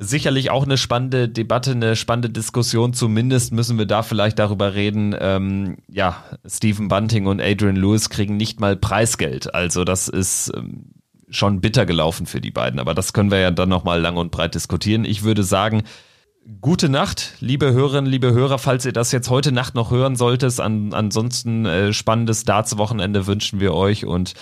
[0.00, 2.92] Sicherlich auch eine spannende Debatte, eine spannende Diskussion.
[2.92, 5.14] Zumindest müssen wir da vielleicht darüber reden.
[5.18, 9.54] Ähm, ja, Stephen Bunting und Adrian Lewis kriegen nicht mal Preisgeld.
[9.54, 10.92] Also das ist ähm,
[11.30, 12.78] schon bitter gelaufen für die beiden.
[12.78, 15.04] Aber das können wir ja dann nochmal lang und breit diskutieren.
[15.04, 15.82] Ich würde sagen,
[16.62, 20.58] Gute Nacht, liebe Hörerinnen, liebe Hörer, falls ihr das jetzt heute Nacht noch hören solltet.
[20.60, 24.06] An, ansonsten äh, spannendes Darts-Wochenende wünschen wir euch.
[24.06, 24.32] Und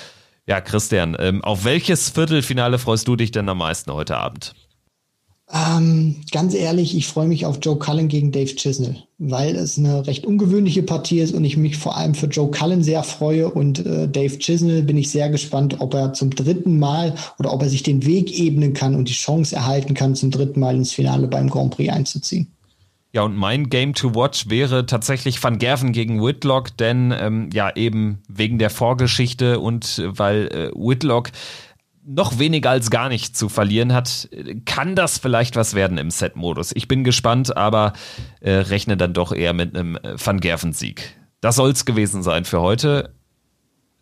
[0.46, 4.54] ja, Christian, ähm, auf welches Viertelfinale freust du dich denn am meisten heute Abend?
[5.52, 10.04] Ähm, ganz ehrlich, ich freue mich auf Joe Cullen gegen Dave Chisnell, weil es eine
[10.04, 13.86] recht ungewöhnliche Partie ist und ich mich vor allem für Joe Cullen sehr freue und
[13.86, 17.68] äh, Dave Chisnell bin ich sehr gespannt, ob er zum dritten Mal oder ob er
[17.68, 21.28] sich den Weg ebnen kann und die Chance erhalten kann, zum dritten Mal ins Finale
[21.28, 22.48] beim Grand Prix einzuziehen.
[23.12, 27.74] Ja, und mein Game to Watch wäre tatsächlich Van Gerven gegen Whitlock, denn ähm, ja,
[27.74, 31.30] eben wegen der Vorgeschichte und äh, weil äh, Whitlock
[32.06, 34.28] noch weniger als gar nicht zu verlieren hat,
[34.64, 36.70] kann das vielleicht was werden im Set-Modus.
[36.74, 37.92] Ich bin gespannt, aber
[38.40, 41.16] äh, rechne dann doch eher mit einem äh, Van Gerven-Sieg.
[41.40, 43.12] Das soll es gewesen sein für heute.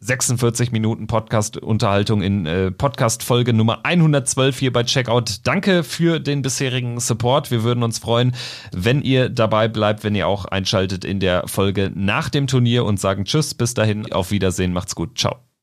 [0.00, 5.40] 46 Minuten Podcast-Unterhaltung in äh, Podcast-Folge Nummer 112 hier bei Checkout.
[5.44, 7.50] Danke für den bisherigen Support.
[7.50, 8.34] Wir würden uns freuen,
[8.70, 13.00] wenn ihr dabei bleibt, wenn ihr auch einschaltet in der Folge nach dem Turnier und
[13.00, 15.53] sagen Tschüss, bis dahin, auf Wiedersehen, macht's gut, ciao.